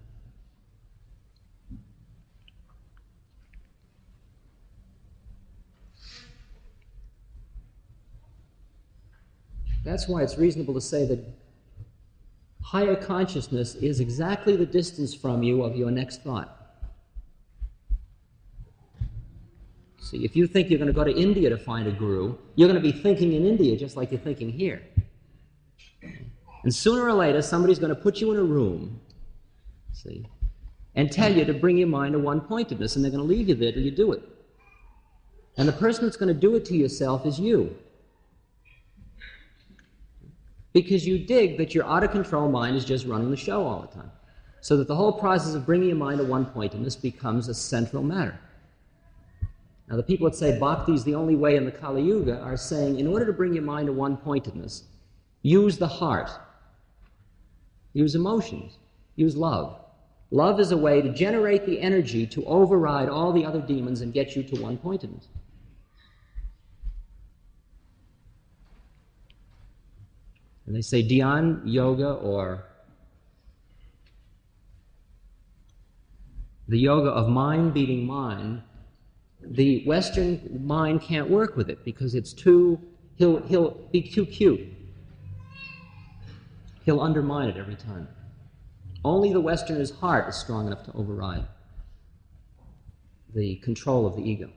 [9.84, 11.20] That's why it's reasonable to say that
[12.64, 16.80] higher consciousness is exactly the distance from you of your next thought.
[20.00, 22.70] See, if you think you're going to go to India to find a guru, you're
[22.70, 24.82] going to be thinking in India just like you're thinking here.
[26.66, 29.00] And sooner or later, somebody's going to put you in a room,
[29.94, 30.28] see,
[30.96, 33.48] and tell you to bring your mind to one pointedness, and they're going to leave
[33.48, 34.24] you there till you do it.
[35.58, 37.74] And the person that's going to do it to yourself is you
[40.74, 43.82] because you dig that your out of control mind is just running the show all
[43.82, 44.12] the time.
[44.60, 48.04] So that the whole process of bringing your mind to one pointedness becomes a central
[48.04, 48.38] matter.
[49.88, 52.58] Now, the people that say bhakti is the only way in the Kali Yuga are
[52.58, 54.84] saying, in order to bring your mind to one pointedness,
[55.44, 56.32] use the heart,
[57.96, 58.78] use emotions,
[59.16, 59.80] use love.
[60.30, 64.14] Love is a way to generate the energy to override all the other demons and
[64.14, 65.30] get you to one pointedness.
[70.68, 72.66] And they say Dhyan yoga or
[76.68, 78.62] the yoga of mind beating mind,
[79.42, 82.82] the Western mind can't work with it because it's too,
[83.16, 84.75] he'll, he'll be too cute.
[86.86, 88.08] He'll undermine it every time.
[89.04, 91.46] Only the Westerner's heart is strong enough to override
[93.34, 94.50] the control of the ego.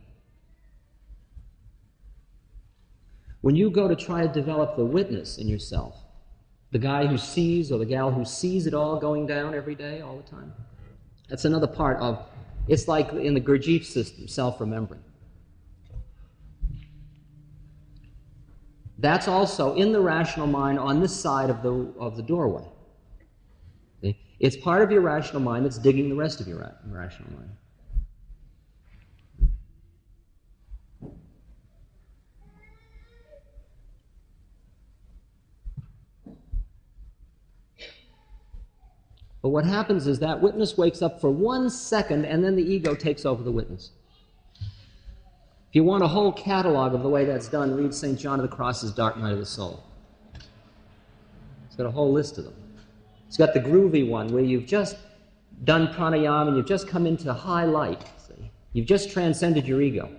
[3.41, 5.97] When you go to try to develop the witness in yourself,
[6.71, 10.01] the guy who sees or the gal who sees it all going down every day,
[10.01, 10.53] all the time,
[11.29, 12.25] that's another part of
[12.69, 15.03] it's like in the Gurdjieff system, self remembering.
[18.99, 22.65] That's also in the rational mind on this side of the, of the doorway.
[24.41, 27.51] It's part of your rational mind that's digging the rest of your ra- rational mind.
[39.43, 42.95] But what happens is that witness wakes up for one second and then the ego
[42.95, 43.93] takes over the witness.
[45.69, 48.19] If you want a whole catalog of the way that's done, read St.
[48.19, 49.85] John of the Cross's Dark Night of the Soul.
[51.67, 52.55] It's got a whole list of them.
[53.27, 54.97] It's got the groovy one where you've just
[55.65, 58.03] done pranayama and you've just come into high light.
[58.17, 58.51] See?
[58.73, 60.11] You've just transcended your ego.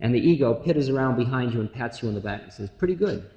[0.00, 2.70] And the ego pitters around behind you and pats you on the back and says,
[2.78, 3.28] Pretty good.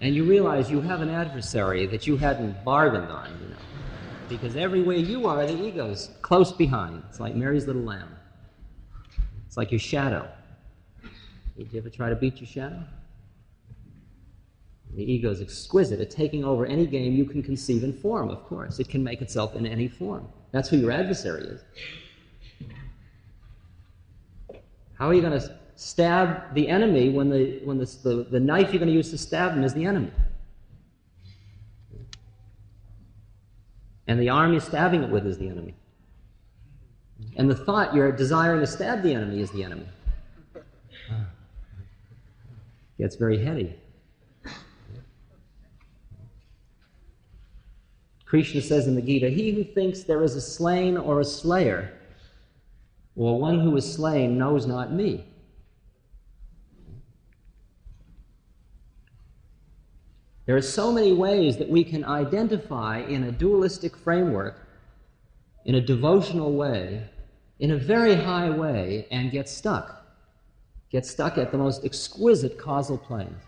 [0.00, 3.56] And you realize you have an adversary that you hadn't bargained on, you know.
[4.28, 7.02] Because everywhere you are, the ego's close behind.
[7.08, 8.14] It's like Mary's little lamb.
[9.46, 10.28] It's like your shadow.
[11.56, 12.82] Did you ever try to beat your shadow?
[14.94, 18.44] The ego is exquisite at taking over any game you can conceive in form, of
[18.44, 18.78] course.
[18.78, 20.26] It can make itself in any form.
[20.52, 21.64] That's who your adversary is.
[24.98, 28.72] How are you going to stab the enemy when the, when the, the, the knife
[28.72, 30.10] you're going to use to stab him is the enemy.
[34.08, 35.74] And the arm you're stabbing it with is the enemy.
[37.36, 39.86] And the thought you're desiring to stab the enemy is the enemy.
[42.98, 43.78] Gets very heady.
[48.24, 51.92] Krishna says in the Gita, He who thinks there is a slain or a slayer,
[53.14, 55.26] or one who is slain, knows not me.
[60.46, 64.68] There are so many ways that we can identify in a dualistic framework,
[65.64, 67.08] in a devotional way,
[67.58, 70.06] in a very high way, and get stuck.
[70.88, 73.42] Get stuck at the most exquisite causal planes.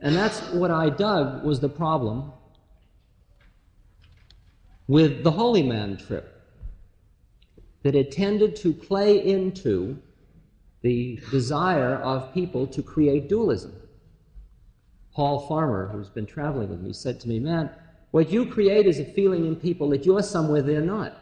[0.00, 2.32] And that's what I dug was the problem
[4.88, 6.37] with the Holy Man trip
[7.88, 9.96] that it tended to play into
[10.82, 13.74] the desire of people to create dualism.
[15.14, 17.70] Paul Farmer, who's been traveling with me, said to me, Man,
[18.10, 21.16] what you create is a feeling in people that you're somewhere they're not.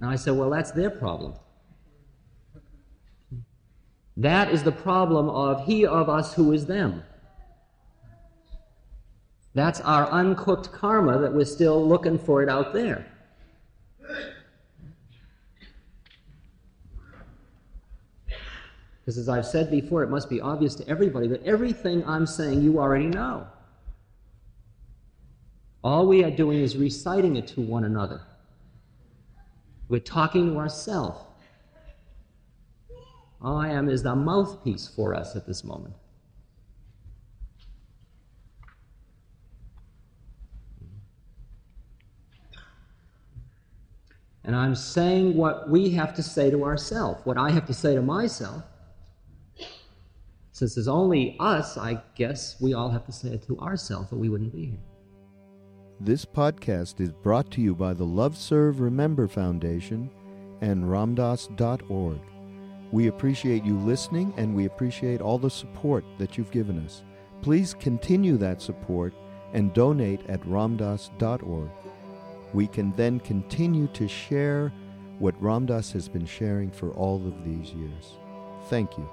[0.00, 1.34] And I said, Well, that's their problem.
[4.16, 7.02] That is the problem of he of us who is them.
[9.54, 13.08] That's our uncooked karma that we're still looking for it out there.
[19.04, 22.62] Because as I've said before, it must be obvious to everybody that everything I'm saying
[22.62, 23.46] you already know.
[25.82, 28.22] All we are doing is reciting it to one another.
[29.90, 31.22] We're talking to ourselves.
[33.42, 35.94] All I am is the mouthpiece for us at this moment.
[44.44, 47.94] And I'm saying what we have to say to ourselves, what I have to say
[47.94, 48.62] to myself.
[50.54, 54.16] Since there's only us, I guess we all have to say it to ourselves, or
[54.16, 54.78] we wouldn't be here.
[56.00, 60.10] This podcast is brought to you by the Love Serve Remember Foundation
[60.62, 62.20] and RamDass.org.
[62.92, 67.02] We appreciate you listening and we appreciate all the support that you've given us.
[67.42, 69.12] Please continue that support
[69.52, 71.70] and donate at ramdass.org
[72.54, 74.72] we can then continue to share
[75.18, 78.16] what Ram Dass has been sharing for all of these years.
[78.70, 79.08] Thank you.